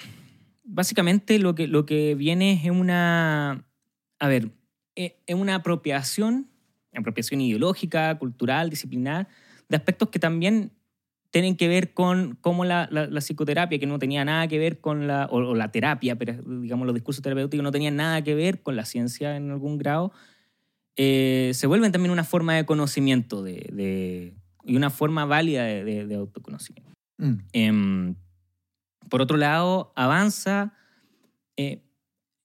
[0.63, 3.65] básicamente lo que, lo que viene es una,
[4.19, 4.51] a ver,
[4.95, 6.47] eh, es una apropiación,
[6.93, 9.27] apropiación ideológica, cultural, disciplinar,
[9.69, 10.71] de aspectos que también
[11.31, 14.79] tienen que ver con cómo la, la- la psicoterapia, que no tenía nada que ver
[14.79, 18.33] con la, o, o la terapia, pero digamos los discursos terapéuticos no tenían nada que
[18.35, 20.11] ver con la ciencia en algún grado,
[20.95, 25.83] eh, se vuelven también una forma de conocimiento de, de- y una forma válida de-
[25.83, 26.91] de- de autoconocimiento.
[27.17, 27.33] Mm.
[27.53, 28.15] Em,
[29.09, 30.73] por otro lado, avanza.
[31.57, 31.83] eh,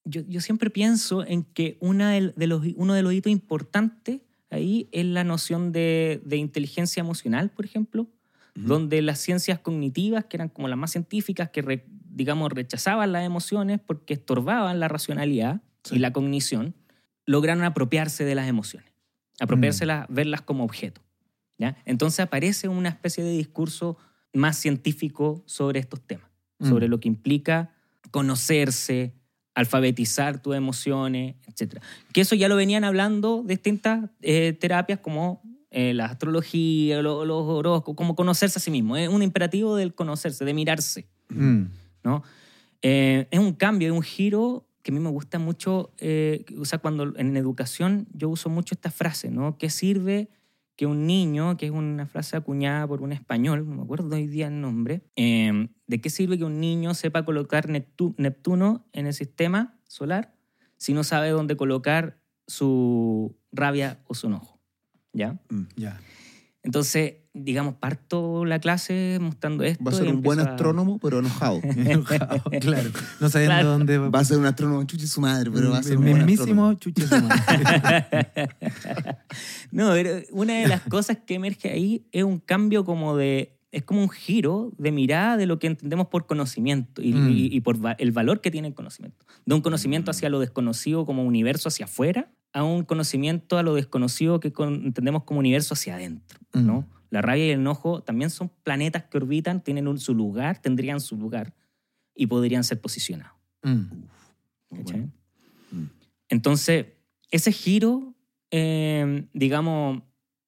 [0.05, 4.21] yo, yo siempre pienso en que una de los, uno de los hitos importantes
[4.51, 8.09] ahí es la noción de, de inteligencia emocional, por ejemplo,
[8.55, 13.25] donde las ciencias cognitivas, que eran como las más científicas, que re- digamos rechazaban las
[13.25, 15.97] emociones porque estorbaban la racionalidad Sí.
[15.97, 16.75] y la cognición,
[17.27, 18.93] lograron apropiarse de las emociones,
[19.41, 21.01] apropiárselas, verlas como objeto.
[21.59, 21.77] ¿ya?
[21.87, 23.97] Entonces aparece una especie de discurso
[24.33, 26.29] más científico sobre estos temas,
[26.59, 26.69] Mm.
[26.69, 27.71] sobre lo que implica
[28.11, 29.15] conocerse,
[29.55, 31.81] alfabetizar tus emociones, etc.
[32.13, 35.43] Que eso ya lo venían hablando distintas eh, terapias como
[35.73, 38.97] eh, la astrología, lo- los horóscopos, como conocerse a sí mismo.
[38.97, 41.09] Es un imperativo del conocerse, de mirarse.
[41.31, 41.63] Mm.
[42.05, 42.23] ¿no?
[42.83, 46.65] Eh, es un cambio, es un giro que a mí me gusta mucho, eh, o
[46.65, 49.57] sea, cuando en educación yo uso mucho esta frase, ¿no?
[49.57, 50.29] ¿Qué sirve
[50.75, 54.27] que un niño, que es una frase acuñada por un español, no me acuerdo hoy
[54.27, 59.07] día el nombre, eh, ¿de qué sirve que un niño sepa colocar Neptu- Neptuno en
[59.07, 60.35] el sistema solar
[60.79, 62.19] si no sabe dónde colocar
[62.49, 64.52] su rabia o su enojo?
[65.13, 65.39] ¿Ya?
[65.77, 66.01] Ya.
[66.65, 69.83] Entonces, digamos, parto la clase mostrando esto.
[69.83, 71.61] Va a ser un buen a- astrónomo, pero enojado.
[71.77, 72.91] Enojado, claro.
[73.21, 73.69] No sabiendo Claro.
[73.71, 76.05] dónde Va a ser un astrónomo chuchi su madre, pero va a ser el un
[76.05, 78.39] buen mismísimo chuche su madre.
[79.71, 83.59] No, pero una de las cosas que emerge ahí es un cambio como de.
[83.73, 87.31] Es como un giro de mirada de lo que entendemos por conocimiento y, Mm.
[87.31, 89.25] y- y por va- el valor que tiene el conocimiento.
[89.47, 93.75] De un conocimiento hacia lo desconocido como universo hacia afuera a un conocimiento a lo
[93.75, 96.39] desconocido que con- entendemos como universo hacia adentro.
[96.53, 96.81] ¿no?
[96.83, 96.87] Mm.
[97.11, 101.01] La rabia y el enojo también son planetas que orbitan, tienen un- su lugar, tendrían
[101.01, 101.55] su lugar
[102.15, 103.33] y podrían ser posicionados.
[103.63, 103.85] Mm.
[104.71, 105.87] Mm.
[106.29, 106.87] Entonces,
[107.31, 108.15] ese giro,
[108.51, 110.03] eh, digamos,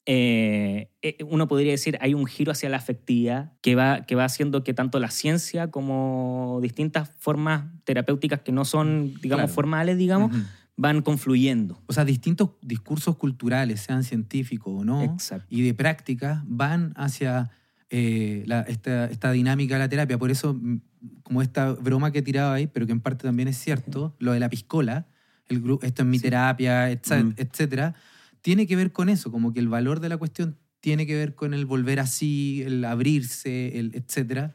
[0.06, 4.24] eh, eh, uno podría decir, hay un giro hacia la afectividad que va, que va
[4.26, 9.48] haciendo que tanto la ciencia como distintas formas terapéuticas que no son, digamos, Claro.
[9.54, 10.30] formales, digamos.
[10.76, 11.80] Van confluyendo.
[11.86, 15.46] O sea, distintos discursos culturales, sean científicos o no, Exacto.
[15.48, 17.50] y de práctica, van hacia
[17.90, 20.18] eh, la- esta, esta dinámica de la terapia.
[20.18, 20.80] Por eso, mm,
[21.22, 24.40] como esta broma que tiraba ahí, pero que en parte también es cierto, lo de
[24.40, 25.06] la piscola,
[25.48, 27.34] el gru- esto es mi terapia, etc- Mm.
[27.36, 27.94] etcétera,
[28.40, 31.34] tiene que ver con eso, como que el valor de la cuestión tiene que ver
[31.36, 34.54] con el volver así, el abrirse, el etcétera.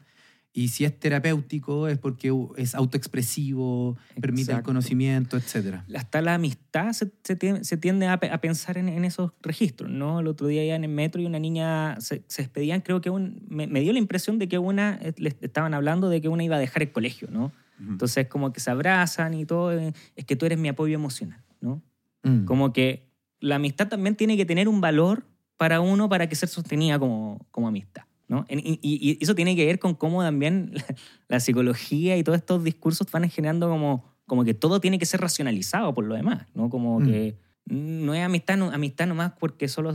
[0.52, 4.70] Y si es terapéutico es porque uh, es autoexpresivo, permite el Exacto.
[4.70, 5.84] conocimiento, etcétera.
[5.94, 9.90] hasta la amistad se, se tiende, se tiende a, a pensar en, en esos registros,
[9.90, 10.18] ¿no?
[10.18, 13.10] El otro día ya en el metro y una niña se, se despedían, creo que
[13.10, 16.28] un, me, me dio la impresión de que una, eh, le estaban hablando de que
[16.28, 17.52] una iba a dejar el colegio, ¿no?
[17.80, 17.92] Ujú.
[17.92, 21.44] Entonces como que se abrazan y todo, eh, es que tú eres mi apoyo emocional,
[21.60, 21.80] ¿no?
[22.24, 22.44] Mm.
[22.44, 25.26] Como que la amistad también tiene que tener un valor
[25.56, 28.02] para uno para que ser sostenida como, como amistad.
[28.30, 28.46] ¿No?
[28.48, 30.84] Y, y- y eso tiene que ver con cómo también la,
[31.28, 35.20] la psicología y todos estos discursos van generando como, como que todo tiene que ser
[35.20, 36.70] racionalizado por lo demás, ¿no?
[36.70, 37.06] Como Mm.
[37.06, 39.92] que no es amistad, no- amistad nomás porque solo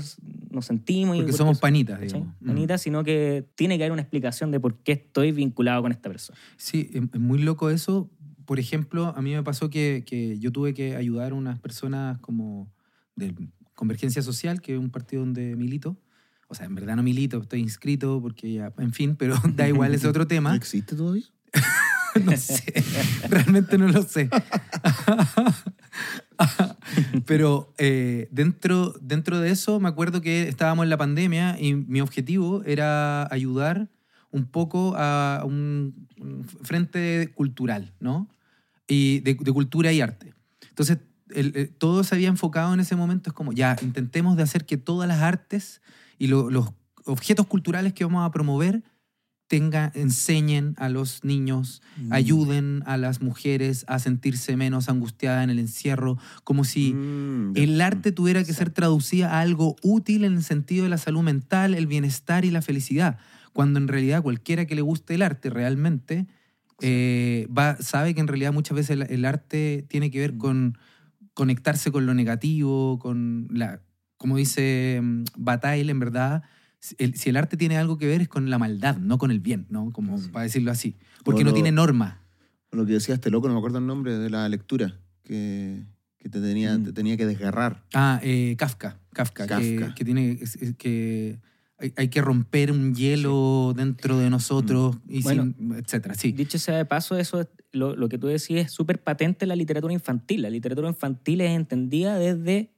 [0.51, 2.27] nos sentimos y Porque somos so- panitas, digamos.
[2.41, 2.45] Mm.
[2.47, 6.09] Panitas, sino que tiene que haber una explicación de por qué estoy vinculado con esta
[6.09, 6.37] persona.
[6.57, 8.09] Sí, es es muy loco eso.
[8.45, 12.19] Por ejemplo, a mí me pasó que, que yo tuve que ayudar a unas personas
[12.19, 12.69] como
[13.15, 13.33] de
[13.73, 15.97] Convergencia Social, que es un partido donde milito.
[16.47, 19.93] O sea, en verdad no milito, estoy inscrito porque ya, en fin, pero da igual
[19.93, 20.55] ese otro ¿No tema.
[20.55, 21.23] existe todavía?
[22.23, 22.63] No sé,
[23.29, 24.29] realmente no lo sé.
[27.25, 31.99] Pero eh, dentro, dentro de eso me acuerdo que estábamos en la pandemia y mi
[32.01, 33.89] objetivo era ayudar
[34.31, 38.29] un poco a un, un frente cultural, ¿no?
[38.87, 40.33] Y de, de cultura y arte.
[40.69, 40.99] Entonces,
[41.31, 44.65] el- el- todo se había enfocado en ese momento, es como, ya, intentemos de hacer
[44.65, 45.81] que todas las artes
[46.17, 46.69] y lo- los
[47.05, 48.83] objetos culturales que vamos a promover
[49.47, 52.13] tenga, enseñen a los niños, Mm.
[52.13, 57.79] ayuden a las mujeres a sentirse menos angustiadas en el encierro, como si Mm, el
[57.79, 61.75] arte tuviera que ser traducida a algo útil en el sentido de la salud mental,
[61.75, 63.19] el bienestar y la felicidad,
[63.53, 66.25] cuando en realidad cualquiera que le guste el arte realmente
[66.81, 70.37] eh, va, sabe que en realidad muchas veces el, el arte tiene que ver Mm.
[70.39, 70.77] con
[71.35, 73.79] conectarse con lo negativo, con la,
[74.25, 76.41] como dice mm, Bataille, en verdad,
[76.79, 79.29] si el, si el arte tiene algo que ver es con la maldad, no con
[79.29, 79.91] el bien, ¿no?
[79.91, 80.29] Como Sí.
[80.29, 82.21] para decirlo así, porque no Bueno, tiene norma.
[82.71, 85.83] Lo que decía este loco, no me acuerdo el nombre de la lectura, que,
[86.17, 86.85] que te, tenía, Mm.
[86.85, 87.83] te tenía que desgarrar.
[87.93, 89.93] Ah, eh, Kafka, Kafka, Que, Kafka.
[89.93, 91.39] que tiene es- es que
[91.77, 96.15] hay, hay que romper un hielo dentro de nosotros, y Bueno, sin- etcétera.
[96.15, 96.31] Sí.
[96.31, 99.49] Dicho sea de paso, eso es- lo, lo que tú decís es súper patente en
[99.49, 100.41] la literatura infantil.
[100.41, 102.71] La literatura infantil es entendida desde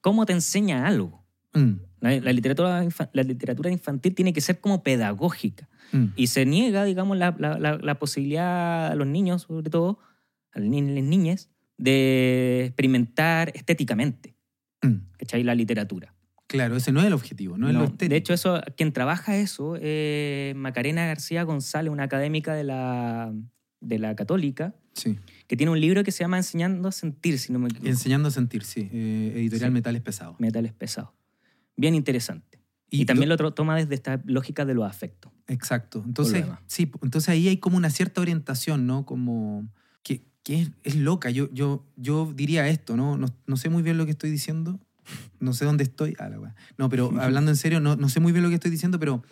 [0.00, 1.24] cómo te enseña algo.
[1.54, 5.68] Mm, La, la literatura, infa- la literatura infantil tiene que ser como pedagógica.
[5.92, 9.98] mm, Y se niega, digamos, la, la- la- posibilidad a los niños, sobre todo,
[10.52, 14.36] a las ni- las niñas, de experimentar estéticamente,
[14.82, 14.94] mm.
[15.18, 15.42] ¿cachai?
[15.42, 16.14] La literatura.
[16.46, 18.10] Claro, ese no es el objetivo, no, es lo estético.
[18.10, 23.32] de hecho, eso, quien trabaja eso es Macarena García González, una académica de la,
[23.80, 25.16] de la Católica, Sí.
[25.50, 27.88] Que tiene un libro que se llama Enseñando a sentir, si no me equivoco.
[27.88, 28.88] Enseñando a sentir, sí.
[28.92, 29.74] Eh, editorial Sí.
[29.74, 30.38] Metales Pesados.
[30.38, 31.10] Metales pesados.
[31.76, 32.60] Bien interesante.
[32.88, 35.32] Y, también lo tro- toma desde esta lógica de los afectos.
[35.48, 36.04] Exacto.
[36.06, 39.04] Entonces, sí, entonces ahí hay como una cierta orientación, ¿no?
[39.04, 39.68] Como
[40.04, 41.30] que, que es, es loca.
[41.30, 43.16] Yo, yo, yo diría esto, ¿no?
[43.16, 43.26] ¿no?
[43.48, 44.78] no sé muy bien lo que estoy diciendo.
[45.40, 46.14] No sé dónde estoy.
[46.20, 46.54] Ah, la.
[46.78, 49.24] No, pero hablando en serio, no, no sé muy bien lo que estoy diciendo, pero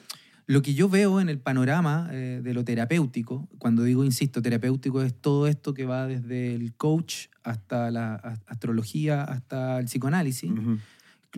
[0.49, 5.03] lo que yo veo en el panorama eh, de lo terapéutico, cuando digo, insisto, terapéutico
[5.03, 8.15] es todo esto que va desde el coach hasta la
[8.47, 10.79] astrología, hasta el psicoanálisis Ujú.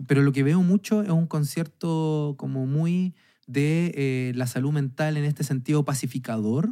[0.07, 3.13] pero lo que veo mucho es un concierto como muy
[3.47, 6.69] de eh, la salud mental en este sentido pacificador,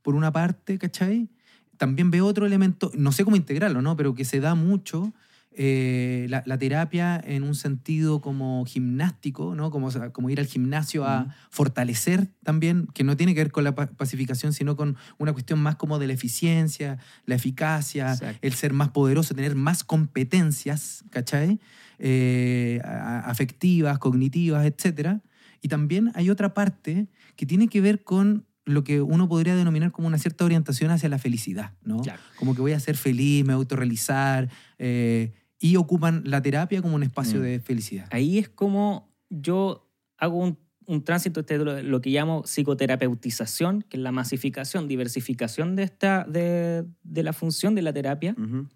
[0.00, 1.28] por una parte, ¿cachai?
[1.76, 3.96] También veo otro elemento, no sé cómo integrarlo, ¿no?
[3.96, 5.12] Pero que se da mucho
[5.58, 9.70] eh, la, la terapia en un sentido como gimnástico, ¿no?
[9.70, 11.30] Como, como ir al gimnasio a Ujú.
[11.50, 15.58] fortalecer también, que no tiene que ver con la pa- pacificación, sino con una cuestión
[15.60, 18.38] más como de la eficiencia, la eficacia, Exacto.
[18.42, 21.58] el ser más poderoso, tener más competencias, ¿cachai?
[21.98, 22.80] Eh,
[23.24, 25.20] afectivas, cognitivas, etc.
[25.62, 29.92] Y también hay otra parte que tiene que ver con lo que uno podría denominar
[29.92, 32.02] como una cierta orientación hacia la felicidad, ¿no?
[32.02, 32.20] Claro.
[32.36, 34.48] Como que voy a ser feliz, me voy a autorrealizar,
[34.78, 35.32] eh,
[35.70, 37.42] y ocupan la terapia como un espacio Mm.
[37.42, 38.08] de felicidad.
[38.10, 39.88] Ahí es como yo
[40.18, 45.74] hago un, un tránsito, este, lo, lo que llamo psicoterapeutización, que es la masificación, diversificación
[45.76, 48.68] de, esta, de, de la función de la terapia, Ujú.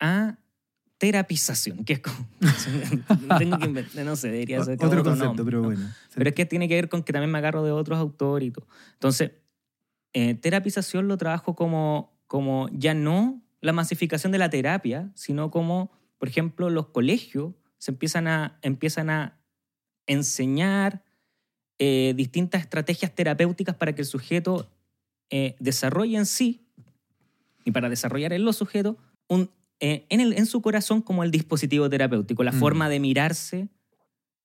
[0.00, 0.38] a
[0.98, 2.26] terapización, que es como...
[3.38, 5.64] tengo que inventar, no sé, debería ser Otro otro concepto, nombre, pero ¿no?
[5.68, 5.88] bueno.
[6.14, 8.50] Pero es que tiene que ver con que también me agarro de otros autores y
[8.50, 8.66] todo.
[8.94, 9.30] Entonces,
[10.12, 15.92] eh, terapización lo trabajo como, como ya no la masificación de la terapia, sino como,
[16.18, 19.38] por ejemplo, los colegios se empiezan a, empiezan a
[20.06, 21.04] enseñar
[21.78, 24.68] eh, distintas estrategias terapéuticas para que el sujeto
[25.30, 26.66] eh, desarrolle en sí,
[27.64, 28.96] y para desarrollar en los sujetos,
[29.28, 29.50] un,
[29.80, 32.58] eh, en, el, en su corazón como el dispositivo terapéutico, la Mm.
[32.58, 33.68] forma de mirarse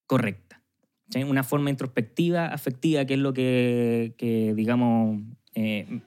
[0.05, 0.61] correcta.
[1.09, 1.23] ¿sí?
[1.23, 5.21] Una forma introspectiva, afectiva, que es lo que, que, digamos,
[5.55, 6.01] eh,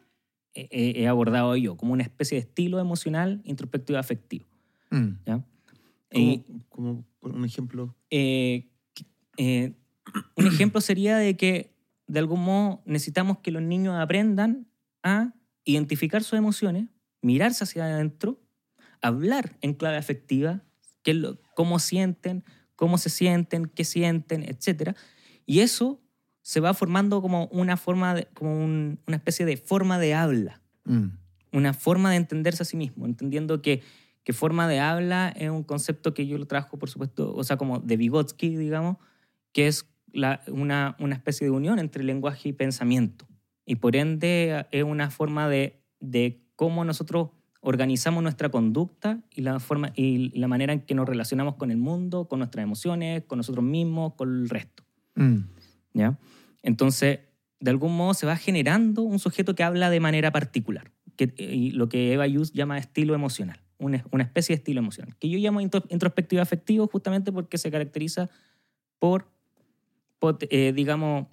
[0.55, 4.47] he- he abordado yo, como una especie de estilo emocional introspectivo afectivo.
[4.91, 5.09] Mm.
[5.25, 5.41] ¿ya?
[6.69, 7.95] Como, por un ejemplo.
[8.11, 8.69] eh,
[9.37, 9.75] eh,
[10.37, 11.75] un ejemplo sería de que
[12.07, 14.69] de algún modo necesitamos que los niños aprendan
[15.03, 15.35] a
[15.65, 16.89] identificar sus emociones,
[17.23, 18.41] mirarse hacia adentro,
[19.03, 20.63] hablar en clave afectiva,
[21.03, 22.45] qué es lo- cómo sienten,
[22.77, 24.95] cómo se sienten, qué sienten, etc.
[25.45, 26.01] Y eso
[26.43, 30.63] se va formando como una forma, de- como un- una especie de forma de habla
[30.85, 31.07] Mm.
[31.53, 33.83] una forma de entenderse a sí mismo, entendiendo que,
[34.27, 37.57] que forma de habla es un concepto que yo lo trajo, por supuesto, o sea,
[37.57, 38.97] como de Vygotsky, digamos,
[39.53, 43.29] que es la- una, una especie de unión entre lenguaje y pensamiento.
[43.65, 47.29] Y por ende es una forma de, de cómo nosotros
[47.61, 51.77] organizamos nuestra conducta y la, forma, y la manera en que nos relacionamos con el
[51.77, 54.83] mundo, con nuestras emociones, con nosotros mismos, con el resto.
[55.15, 55.37] Mm.
[55.95, 56.19] ¿ya?
[56.65, 57.21] Entonces,
[57.61, 61.71] de algún modo se va generando un sujeto que habla de manera particular, que, y
[61.71, 65.39] lo que Eva Hughes llama estilo emocional, una, una especie de estilo emocional, que yo
[65.39, 68.31] llamo intro- introspectivo afectivo justamente porque se caracteriza
[68.99, 69.29] por,
[70.19, 71.27] por, eh, digamos,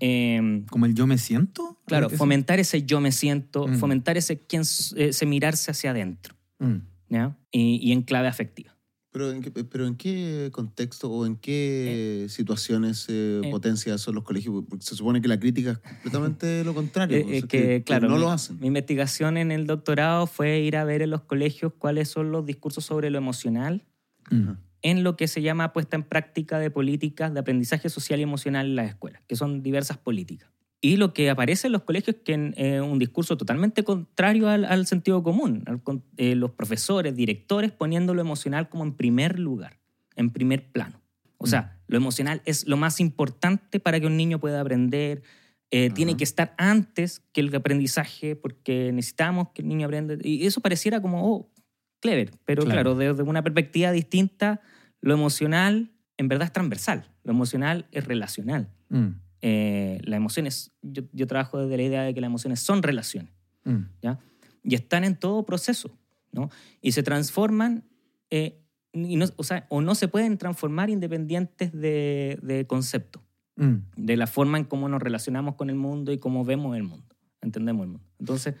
[0.00, 1.80] eh, Como el yo me siento.
[1.86, 3.74] claro, fomentar ese yo me siento, Mm.
[3.78, 6.76] fomentar ese, quien, ese mirarse hacia adentro, Mm.
[7.08, 7.36] ¿ya?
[7.50, 8.76] Y, y en clave afectiva.
[9.10, 13.50] Pero en, qué, pero ¿en qué contexto o en qué situaciones eh, eh.
[13.50, 14.64] potencia eso los colegios?
[14.68, 17.16] Porque se supone que la crítica es completamente lo contrario.
[17.16, 18.60] Eh, pues, es es que, claro, no mi, lo hacen.
[18.60, 22.44] mi investigación en el doctorado fue ir a ver en los colegios cuáles son los
[22.44, 23.84] discursos sobre lo emocional
[24.30, 24.52] Mm.
[24.82, 28.66] en lo que se llama puesta en práctica de políticas de aprendizaje social y emocional
[28.66, 30.50] en las escuelas, que son diversas políticas.
[30.80, 34.48] Y lo que aparece en los colegios es que es eh, un discurso totalmente contrario
[34.48, 35.64] al, al sentido común.
[35.66, 35.80] al
[36.16, 39.78] eh, los profesores, directores poniendo lo emocional como en primer lugar,
[40.14, 41.00] en primer plano.
[41.36, 45.22] O sea, lo emocional es lo más importante para que un niño pueda aprender.
[45.70, 50.14] eh, tiene que estar antes que el aprendizaje porque necesitamos que el niño aprenda.
[50.22, 51.52] Y eso pareciera como, oh,
[52.00, 52.30] clever.
[52.46, 52.94] Pero Claro.
[52.94, 54.60] claro, desde una perspectiva distinta,
[55.00, 57.04] lo emocional en verdad es transversal.
[57.22, 58.70] Lo emocional es relacional.
[58.88, 59.08] Mm.
[59.42, 63.32] Eh, las emociones, yo, yo trabajo desde la idea de que las emociones son relaciones,
[63.64, 63.84] Mm.
[64.02, 64.18] ¿ya?
[64.64, 65.96] Y están en todo proceso,
[66.32, 66.50] ¿no?
[66.80, 67.84] Y se transforman,
[68.30, 68.60] eh,
[68.92, 73.22] y no, o, sea, o no se pueden transformar independientes de, de concepto,
[73.56, 73.76] Mm.
[73.96, 77.16] de la forma en cómo nos relacionamos con el mundo y cómo vemos el mundo,
[77.40, 78.06] entendemos el mundo.
[78.18, 78.54] Entonces,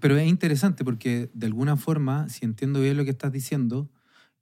[0.00, 3.88] Pero es interesante porque de alguna forma, si entiendo bien lo que estás diciendo,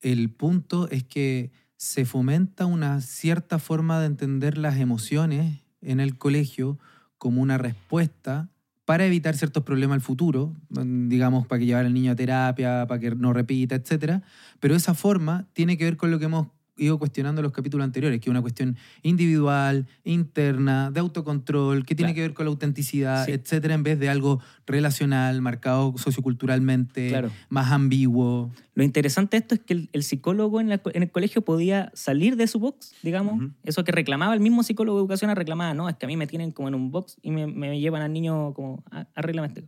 [0.00, 1.50] el punto es que
[1.82, 6.78] se fomenta una cierta forma de entender las emociones en el colegio
[7.18, 8.50] como una respuesta
[8.84, 12.86] para evitar ciertos problemas al futuro, mm, digamos, para que llevar al niño a terapia,
[12.86, 14.22] para que no repita, etc.
[14.60, 16.46] Pero esa forma tiene que ver con lo que hemos
[16.76, 21.94] ido cuestionando en los capítulos anteriores, que es una cuestión individual, interna, de autocontrol, que
[21.94, 22.14] tiene Claro.
[22.16, 23.32] que ver con la autenticidad, Sí.
[23.32, 27.30] etcétera, en vez de algo relacional, marcado socioculturalmente, Claro.
[27.50, 28.50] más ambiguo.
[28.74, 31.90] Lo interesante de esto es que el, el psicólogo en, la- en el colegio podía
[31.94, 33.50] salir de su box, digamos.
[33.64, 36.26] Eso que reclamaba el mismo psicólogo de educación, reclamaba, no, es que a mí me
[36.26, 39.64] tienen como en un box y me, me llevan al niño como, "Ah, arréglame este".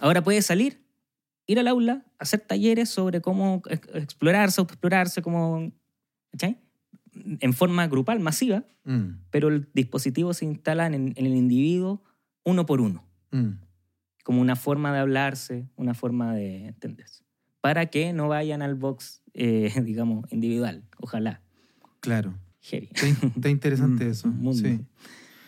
[0.00, 0.82] Ahora puede salir,
[1.46, 5.72] ir al aula, hacer talleres sobre cómo ex- explorarse, autoexplorarse, cómo,
[6.32, 6.58] ¿cachai?
[7.40, 12.02] En forma grupal, masiva, Mm, pero el dispositivo se instala en, en el individuo
[12.44, 13.50] uno por uno mm.
[14.24, 17.22] como una forma de hablarse, una forma de entenderse,
[17.60, 21.42] para que no vayan al box, eh, digamos, individual, ojalá.
[22.00, 22.34] Claro.
[22.60, 22.88] Heavy.
[22.92, 23.06] Está,
[23.36, 24.28] está interesante Mm, eso.
[24.28, 24.54] mundo.
[24.68, 24.80] Sí.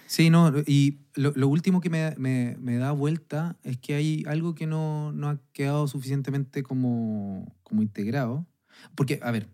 [0.06, 4.22] Sí, no, y lo, lo último que me, me- me da vuelta es que hay
[4.28, 8.46] algo que no, no ha quedado suficientemente como, como integrado.
[8.94, 9.48] Porque, a ver,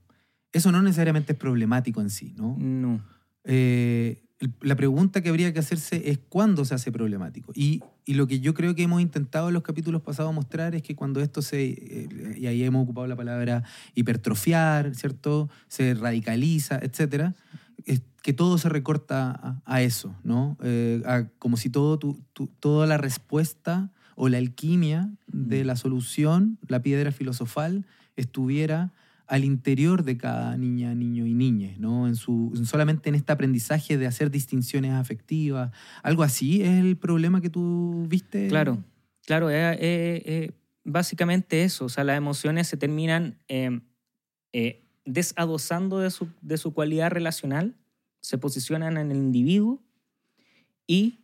[0.53, 2.57] eso no necesariamente es problemático en sí, ¿no?
[2.59, 3.01] No.
[3.45, 4.23] Eh,
[4.63, 7.53] la pregunta que habría que hacerse es cuándo se hace problemático.
[7.55, 10.83] Y, y lo que yo creo que hemos intentado en los capítulos pasados mostrar es
[10.83, 15.51] que cuando esto se, eh, y ahí hemos ocupado la palabra hipertrofiar, ¿cierto?
[15.69, 17.35] Se radicaliza, etcétera,
[17.85, 20.57] es que todo se recorta a, a eso, ¿no?
[20.63, 25.77] Eh, a- como si todo tu- tu- toda la respuesta o la alquimia de la
[25.77, 27.87] solución, la piedra filosofal,
[28.17, 28.93] estuviera
[29.31, 32.09] al interior de cada niña, niño y niña, ¿no?
[32.09, 35.71] En su, en solamente en este aprendizaje de hacer distinciones afectivas.
[36.03, 38.49] Algo así es el problema que tú viste.
[38.49, 38.83] Claro,
[39.25, 40.53] claro, es
[40.85, 41.85] básicamente eso.
[41.85, 43.81] O sea, las emociones se terminan eh,
[44.53, 47.77] eh, desadosando de su, de su cualidad relacional,
[48.21, 49.83] se posicionan en el individuo
[50.87, 51.21] y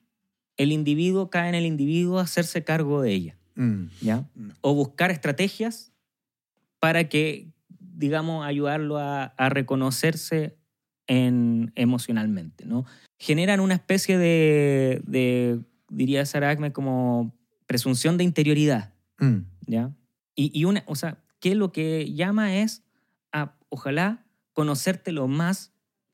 [0.56, 3.38] el individuo cae en el individuo a hacerse cargo de ella.
[3.56, 3.86] Mm.
[4.00, 4.28] ¿ya?
[4.60, 5.92] O buscar estrategias
[6.78, 7.52] para que,
[7.96, 10.56] digamos, ayudarlo a, a reconocerse
[11.06, 12.84] en, emocionalmente, ¿no?
[13.18, 17.34] Generan una especie de, de diría Sarah Ahmed, como
[17.66, 19.46] presunción de interioridad, Mm.
[19.66, 19.92] ¿ya?
[20.34, 22.82] Y, y una, o sea, que lo que llama es
[23.32, 25.72] a, ojalá, conocerte lo más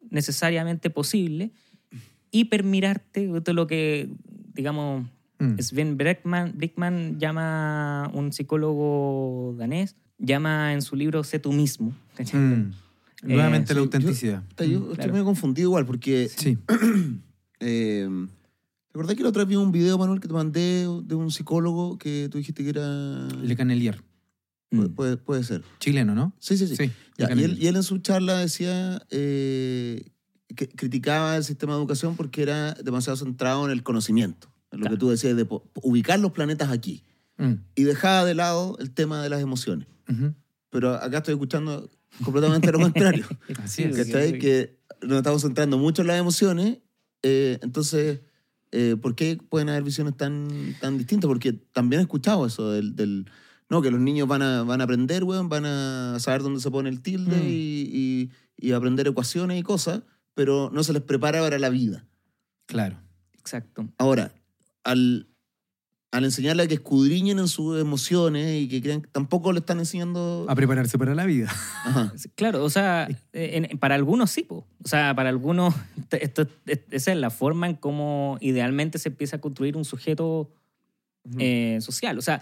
[0.09, 1.51] necesariamente posible
[2.31, 4.09] y permirarte, esto es lo que,
[4.55, 5.07] digamos,
[5.43, 5.59] Mm.
[5.59, 11.95] Sven Brickman, Brickman llama, un psicólogo danés, llama en su libro Sé tú mismo.
[12.33, 12.71] Mm.
[13.25, 14.43] Nuevamente sí, la yo- autenticidad.
[14.49, 15.13] Puta, Yo Mm, estoy claro.
[15.13, 16.29] medio confundido igual porque...
[16.35, 16.59] Sí.
[17.65, 18.09] Eh,
[18.89, 21.31] ¿Te acordás que la otra vez vi un video, Manuel, que te mandé de un
[21.31, 23.29] psicólogo que tú dijiste que era...
[23.41, 23.99] Le Canelier,
[24.71, 24.95] Pu- Mm.
[24.95, 25.63] puede, puede ser.
[25.79, 26.33] chileno, ¿no?
[26.41, 26.75] Sí, sí, sí.
[26.77, 26.91] Sí.
[27.19, 30.11] Ya, y, él, y él en su charla decía eh,
[30.57, 34.83] que criticaba el sistema de educación porque era demasiado centrado en el conocimiento, en lo
[34.85, 34.97] Claro.
[34.97, 35.47] que tú decías de
[35.83, 37.03] ubicar los planetas aquí.
[37.39, 37.55] Mm.
[37.75, 39.89] Y dejaba de lado el tema de las emociones.
[40.09, 40.35] Ujú.
[40.71, 41.91] Pero acá estoy escuchando
[42.25, 43.27] completamente lo contrario.
[43.63, 43.89] Así Sí, es.
[43.97, 44.39] porque- ¿Cachai?
[44.39, 46.79] Que nos estamos centrando mucho en las emociones.
[47.25, 48.21] eh, entonces,
[48.73, 50.49] eh, ¿por qué pueden haber visiones tan,
[50.81, 51.29] tan distintas?
[51.29, 52.97] Porque también he escuchado eso del...
[52.97, 53.27] del-
[53.71, 56.71] no, que los niños van a, van a aprender, weón, van a saber dónde se
[56.71, 57.47] pone el tilde Mm.
[57.49, 60.03] y, y- y aprender ecuaciones y cosas,
[60.35, 62.05] pero no se les prepara para la vida.
[62.67, 63.01] Claro.
[63.39, 63.89] Exacto.
[63.99, 64.35] Ahora,
[64.85, 65.27] al,
[66.13, 69.79] al enseñarle a que escudriñen en sus emociones y que crean que tampoco le están
[69.81, 70.47] enseñando...
[70.49, 71.49] A prepararse para la vida.
[71.85, 72.13] Ajá.
[72.35, 74.67] Claro, o sea, en- en- para algunos sí, po.
[74.85, 75.75] o sea, para algunos
[76.21, 76.47] esto,
[76.91, 80.53] esa es la forma en cómo idealmente se empieza a construir un sujeto
[81.39, 82.19] eh, social.
[82.19, 82.41] O sea,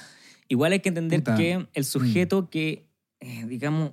[0.48, 1.36] igual hay que entender Puta.
[1.36, 2.88] que el sujeto que,
[3.20, 3.92] eh, digamos,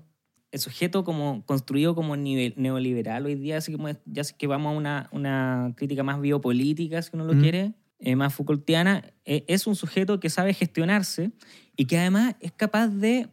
[0.52, 4.48] el sujeto como construido como nivel, neoliberal hoy día, así como es- ya sé que
[4.48, 7.42] vamos a una, una crítica más biopolítica, si uno lo Mm.
[7.42, 7.74] quiere, eh,
[8.16, 11.32] más Foucaultiana, eh, es un sujeto que sabe gestionarse
[11.76, 13.30] y que además es capaz de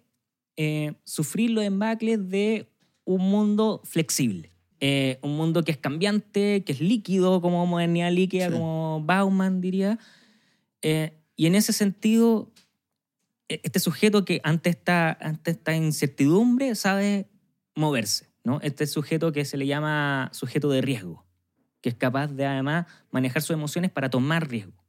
[0.56, 2.68] eh, sufrir los embacles de
[3.04, 4.50] un mundo flexible.
[4.80, 8.52] Eh, un mundo que es cambiante, que es líquido, como modernidad líquida, Sí.
[8.52, 9.98] como Bauman diría.
[10.82, 12.52] Eh, y en ese sentido,
[13.48, 17.28] e- este sujeto que ante esta, ante esta incertidumbre sabe
[17.74, 18.60] moverse, ¿no?
[18.62, 21.24] Este sujeto que se le llama sujeto de riesgo,
[21.84, 24.82] que es capaz de además manejar sus emociones para tomar riesgo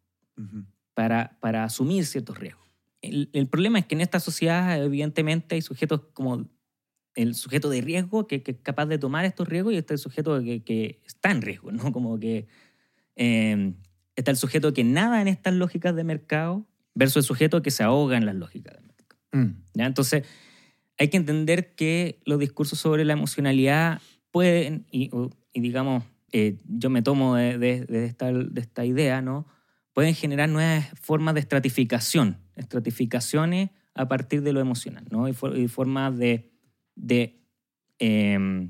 [0.94, 2.66] para, para asumir ciertos riesgos.
[3.02, 6.50] El, el problema es que en esta sociedad, evidentemente, hay sujetos como
[7.14, 10.42] el sujeto de riesgo que, que es capaz de tomar estos riesgos y este sujeto
[10.42, 11.92] que, que está en riesgo, ¿no?
[11.92, 12.48] Como que
[13.18, 13.74] eh,
[14.16, 17.84] está el sujeto que nada en estas lógicas de mercado versus el sujeto que se
[17.84, 19.22] ahoga en las lógicas de mercado.
[19.34, 19.64] Mm.
[19.74, 19.86] ¿ya?
[19.86, 20.24] Entonces,
[20.98, 24.00] hay que entender que los discursos sobre la emocionalidad
[24.32, 25.10] pueden, y
[25.54, 29.48] digamos, eh, yo me tomo de, esta, de esta idea, ¿no?
[29.94, 35.28] Pueden generar nuevas formas de estratificación, estratificaciones a partir de lo emocional, ¿no?
[35.30, 36.52] Y, for- y formas de,
[38.00, 38.70] eh,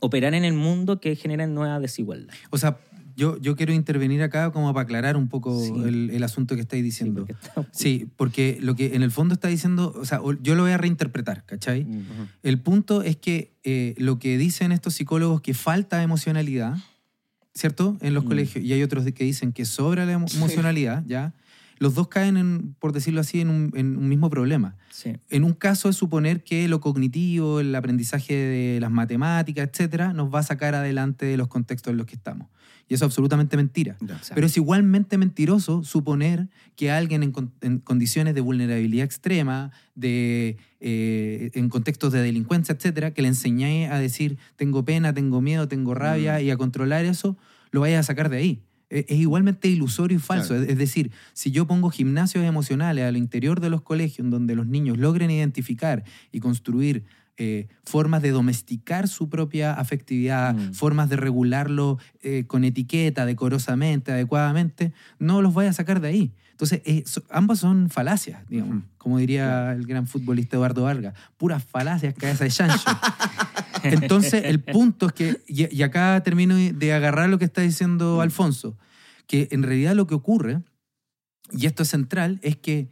[0.00, 2.34] operar en el mundo que generan nueva desigualdad.
[2.50, 2.78] O sea,
[3.16, 5.72] yo, yo quiero intervenir acá como para aclarar un poco Sí.
[5.84, 7.26] el, el asunto que estáis Sí, diciendo.
[7.26, 10.62] porque está- Sí, porque lo que en el fondo está diciendo, o sea, yo lo
[10.62, 11.86] voy a reinterpretar, ¿cachai?
[12.42, 16.76] El punto es que eh, lo que dicen estos psicólogos que falta emocionalidad,
[17.54, 17.96] ¿cierto?
[18.00, 18.28] En los Mm.
[18.28, 21.32] colegios, y hay otros que dicen que sobra la emo- emocionalidad, ¿ya?
[21.78, 24.76] Los dos caen, en, por decirlo así, en un, en un mismo problema.
[24.90, 25.12] Sí.
[25.28, 30.32] En un caso es suponer que lo cognitivo, el aprendizaje de las matemáticas, etcétera, nos
[30.34, 32.48] va a sacar adelante de los contextos en los que estamos.
[32.88, 33.96] Y eso es absolutamente mentira.
[34.34, 40.56] Pero es igualmente mentiroso suponer que alguien en, con- en condiciones de vulnerabilidad extrema, de,
[40.80, 45.66] eh, en contextos de delincuencia, etcétera, que le enseñé a decir tengo pena, tengo miedo,
[45.66, 46.42] tengo rabia Mm.
[46.44, 47.36] y a controlar eso,
[47.72, 48.62] lo vaya a sacar de ahí.
[48.90, 50.54] E- Es igualmente ilusorio y falso.
[50.54, 50.62] Claro.
[50.70, 54.66] Es- decir, si yo pongo gimnasios emocionales al interior de los colegios en donde los
[54.66, 57.04] niños logren identificar y construir
[57.38, 60.72] eh, formas de domesticar su propia afectividad, Mm.
[60.72, 66.32] formas de regularlo eh, con etiqueta, decorosamente, adecuadamente, no los vaya a sacar de ahí.
[66.52, 71.62] Entonces, eh, so- ambas son falacias, digamos, como diría el gran futbolista Eduardo Vargas, puras
[71.62, 72.88] falacias, cabeza de chancho.
[73.94, 78.16] Entonces, el punto es que, y, y acá termino de agarrar lo que está diciendo
[78.18, 78.20] Mm.
[78.20, 78.76] Alfonso,
[79.26, 80.62] que en realidad lo que ocurre,
[81.52, 82.88] y esto es central, es que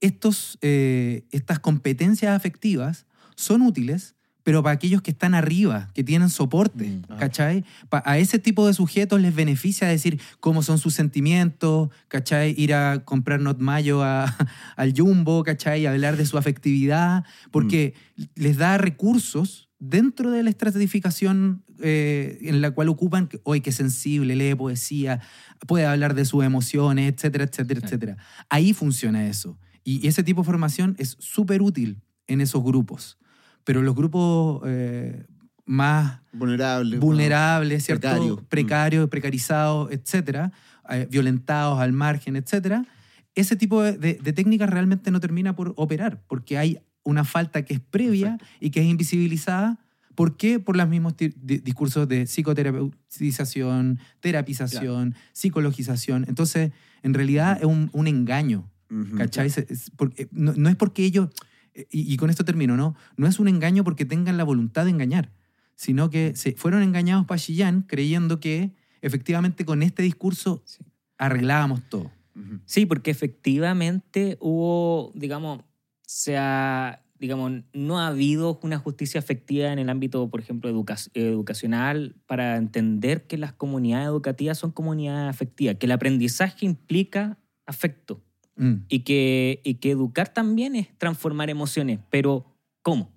[0.00, 4.14] estos, eh, estas competencias afectivas son útiles,
[4.44, 7.02] pero para aquellos que están arriba, que tienen soporte, Mm.
[7.10, 7.16] Ah.
[7.18, 7.64] ¿cachai?
[7.90, 12.54] Pa- a ese tipo de sujetos les beneficia decir cómo son sus sentimientos, ¿cachai?
[12.56, 14.24] Ir a comprar not mayo a-
[14.76, 15.84] al jumbo, ¿cachai?
[15.86, 17.92] Hablar de su afectividad, porque
[18.36, 23.72] les da recursos dentro de la estratificación eh, en la cual ocupan, que, hoy que
[23.72, 25.20] sensible, lee poesía,
[25.66, 28.16] puede hablar de sus emociones, etcétera, etcétera, etcétera.
[28.48, 29.58] Ahí funciona eso.
[29.84, 33.18] Y ese tipo de formación es súper útil en esos grupos.
[33.64, 35.26] Pero los grupos eh,
[35.64, 36.98] más Vulnerable.
[36.98, 38.08] vulnerables, ¿cierto?
[38.08, 38.36] Precario.
[38.48, 40.52] Precarios, precarizados, etcétera,
[40.90, 42.84] eh, violentados al margen, etcétera.
[43.34, 47.64] Ese tipo de, de- de técnicas realmente no termina por operar, porque hay una falta
[47.64, 49.78] que es previa y que es invisibilizada.
[50.14, 50.58] ¿Por qué?
[50.60, 56.24] Por los mismos discursos de psicoterapización, terapización, psicologización.
[56.28, 58.70] Entonces, en realidad es un, un engaño.
[59.16, 59.46] ¿Cachai?
[59.48, 61.28] Es porque- no, no es porque ellos,
[61.74, 62.94] eh, y, y con esto termino, ¿no?
[63.18, 65.30] No es un engaño porque tengan la voluntad de engañar,
[65.76, 70.78] sino que se fueron engañados para Chillán creyendo que efectivamente con este discurso Sí.
[71.18, 72.10] arreglábamos todo.
[72.66, 75.62] Sí, porque efectivamente hubo, digamos,
[76.08, 80.96] se ha, digamos, no ha habido una justicia efectiva en el ámbito, por ejemplo, educa-
[81.12, 88.22] educacional para entender que las comunidades educativas son comunidades afectivas, que el aprendizaje implica afecto
[88.56, 88.86] Mm.
[88.88, 92.46] y que, y que educar también es transformar emociones, pero
[92.82, 93.12] ¿cómo?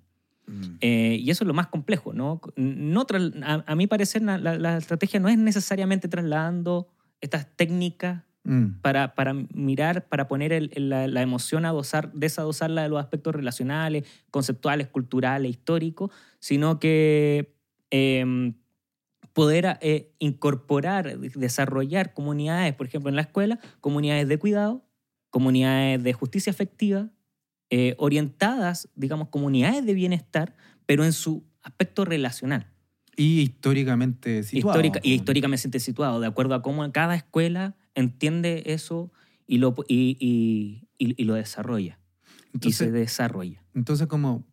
[0.46, 0.76] Ujú.
[0.80, 2.40] Eh, y eso es lo más complejo, ¿no?
[2.56, 3.06] no
[3.42, 6.88] a, a mi parecer, la- la estrategia no es necesariamente trasladando
[7.22, 8.80] estas técnicas Mm.
[8.82, 13.34] para, para mirar, para poner el- la, la emoción a dosar, desadosarla de los aspectos
[13.34, 17.54] relacionales, conceptuales, culturales, históricos, sino que
[17.92, 18.52] eh,
[19.32, 24.84] poder eh, incorporar, desarrollar comunidades, por ejemplo, en la escuela, comunidades de cuidado,
[25.30, 27.10] comunidades de justicia afectiva,
[27.70, 32.66] eh, orientadas, digamos, comunidades de bienestar, pero en su aspecto relacional.
[33.16, 34.78] Y históricamente situado.
[34.78, 39.12] Histórica, y históricamente situado, de acuerdo a cómo cada escuela entiende eso
[39.46, 41.98] y lo, y, y- y- y lo desarrolla.
[42.60, 43.62] y se Entonces, desarrolla.
[43.74, 44.46] entonces como,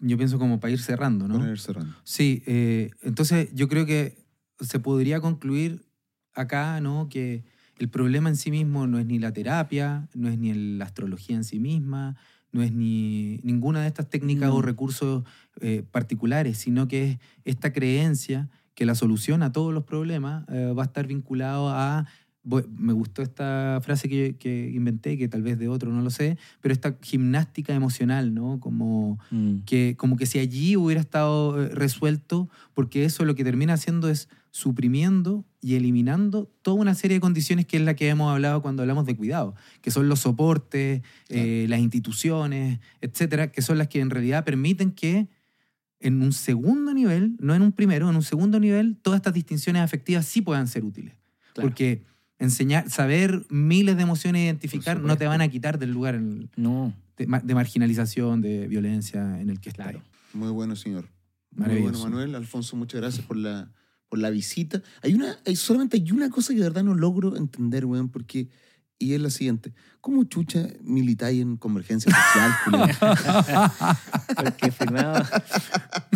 [0.00, 1.38] yo pienso como para ir cerrando, ¿no?
[1.38, 1.94] Para ir cerrando.
[2.04, 4.24] Sí, eh, entonces yo creo que
[4.60, 5.86] se podría concluir
[6.34, 7.08] acá, ¿no?
[7.08, 7.44] Que
[7.78, 10.84] el problema en sí mismo no es ni la terapia, no es ni el- la
[10.86, 12.16] astrología en sí misma,
[12.52, 15.24] no es ni ninguna de estas técnicas o recursos
[15.60, 20.72] eh, particulares, sino que es esta creencia que la solución a todos los problemas eh,
[20.76, 22.06] va a estar vinculado a...
[22.78, 26.38] Me gustó esta frase que, que inventé, que tal vez de otro no lo sé,
[26.60, 28.60] pero esta gimnástica emocional, ¿no?
[28.60, 29.58] Como Mm.
[29.66, 34.08] que como que si allí hubiera estado eh, resuelto, porque eso lo que termina haciendo
[34.08, 38.62] es suprimiendo y eliminando toda una serie de condiciones que es la que hemos hablado
[38.62, 43.88] cuando hablamos de cuidado, que son los soportes, eh, las instituciones, etcétera, que son las
[43.88, 45.28] que en realidad permiten que
[46.00, 49.82] en un segundo nivel, no en un primero, en un segundo nivel, todas estas distinciones
[49.82, 51.14] afectivas sí puedan ser útiles.
[51.54, 51.68] Claro.
[51.68, 52.04] Porque
[52.38, 56.50] enseñar, saber miles de emociones e identificar no te van a quitar del lugar en-
[56.56, 59.84] No, de, ma- de marginalización, de violencia en el que está.
[59.84, 60.02] Claro.
[60.34, 61.08] Muy bueno, señor.
[61.52, 62.34] Muy bueno, Manuel.
[62.34, 63.70] Alfonso, muchas gracias por la,
[64.08, 64.82] por la visita.
[65.02, 68.48] Hay una, hay, solamente hay una cosa que de verdad no logro entender, weón, porque...
[68.98, 69.74] Y es la siguiente.
[70.00, 72.52] ¿Cómo chucha militáis en convergencia social,
[74.36, 75.22] porque firmado,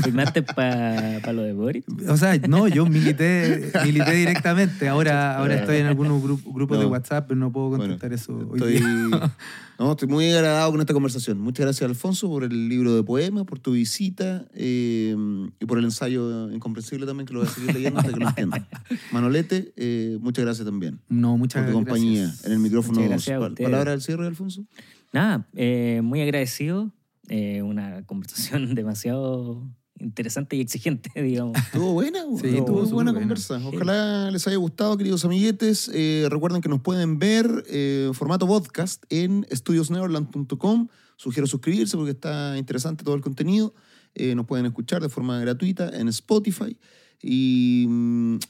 [0.02, 1.84] firmaste para lo de Boris.
[2.08, 4.88] O sea, no, yo milité, milité directamente.
[4.88, 6.86] Ahora, ahora estoy en algunos gru- grupos de.
[6.86, 9.32] WhatsApp, pero no puedo Bueno, contestar eso hoy Estoy, día.
[9.80, 11.40] no, estoy muy agradado con esta conversación.
[11.40, 15.16] Muchas gracias, Alfonso, por el libro de poemas, por tu visita eh,
[15.58, 18.28] y por el ensayo incomprensible también, que lo voy a seguir leyendo hasta que lo
[18.28, 18.68] entienda.
[19.12, 22.44] Manolete, eh, muchas gracias también No, por muchas tu compañía gracias.
[22.44, 23.02] en el micrófono.
[23.02, 23.40] Gracias.
[23.58, 24.66] ¿Palabra del cierre, Alfonso?
[25.14, 26.92] Nada, eh, muy agradecido.
[27.28, 29.66] eh, una conversación demasiado
[30.00, 31.56] interesante y exigente, digamos.
[31.58, 33.60] Estuvo buena, Sí, estuvo buena conversa.
[33.64, 35.90] Ojalá les haya gustado, queridos amiguetes.
[35.94, 40.88] Eh, recuerden que nos pueden ver eh, en formato podcast en estudiosneverland.com.
[41.16, 43.74] Sugiero suscribirse porque está interesante todo el contenido.
[44.14, 46.76] Eh, nos pueden escuchar de forma gratuita en Spotify.
[47.22, 47.86] Y,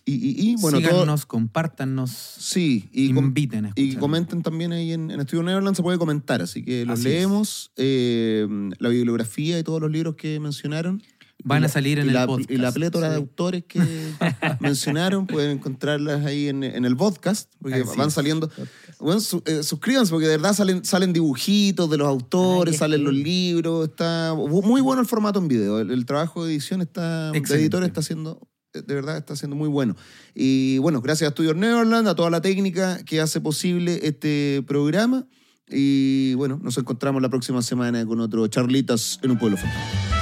[0.05, 4.93] y, y- y, bueno, todo- Síganos, compártanos, sí, y, inviten a y comenten también ahí
[4.93, 8.47] en, en Estudio Neverland, se puede comentar, así que los Así leemos, eh,
[8.79, 11.03] la bibliografía y todos los libros que mencionaron.
[11.45, 12.51] Van a salir en y el la, podcast.
[12.51, 13.81] Y la plétora de autores que
[14.61, 18.51] mencionaron, pueden encontrarlas ahí en, en el podcast, porque Así van saliendo.
[18.99, 23.01] Bueno, su- eh, suscríbanse, porque de verdad salen, salen dibujitos de los autores, Ay, salen
[23.01, 23.05] sí.
[23.05, 25.81] los libros, está muy bueno el formato en video.
[25.81, 27.65] El, el trabajo de edición está, de Excelente.
[27.65, 29.97] editor está haciendo, eh, de verdad está siendo muy bueno.
[30.35, 35.27] Y bueno, gracias a Studio Neverland, a toda la técnica que hace posible este programa.
[35.73, 40.20] Y bueno, nos encontramos la próxima semana con otro Charlitas en un pueblo fantasma.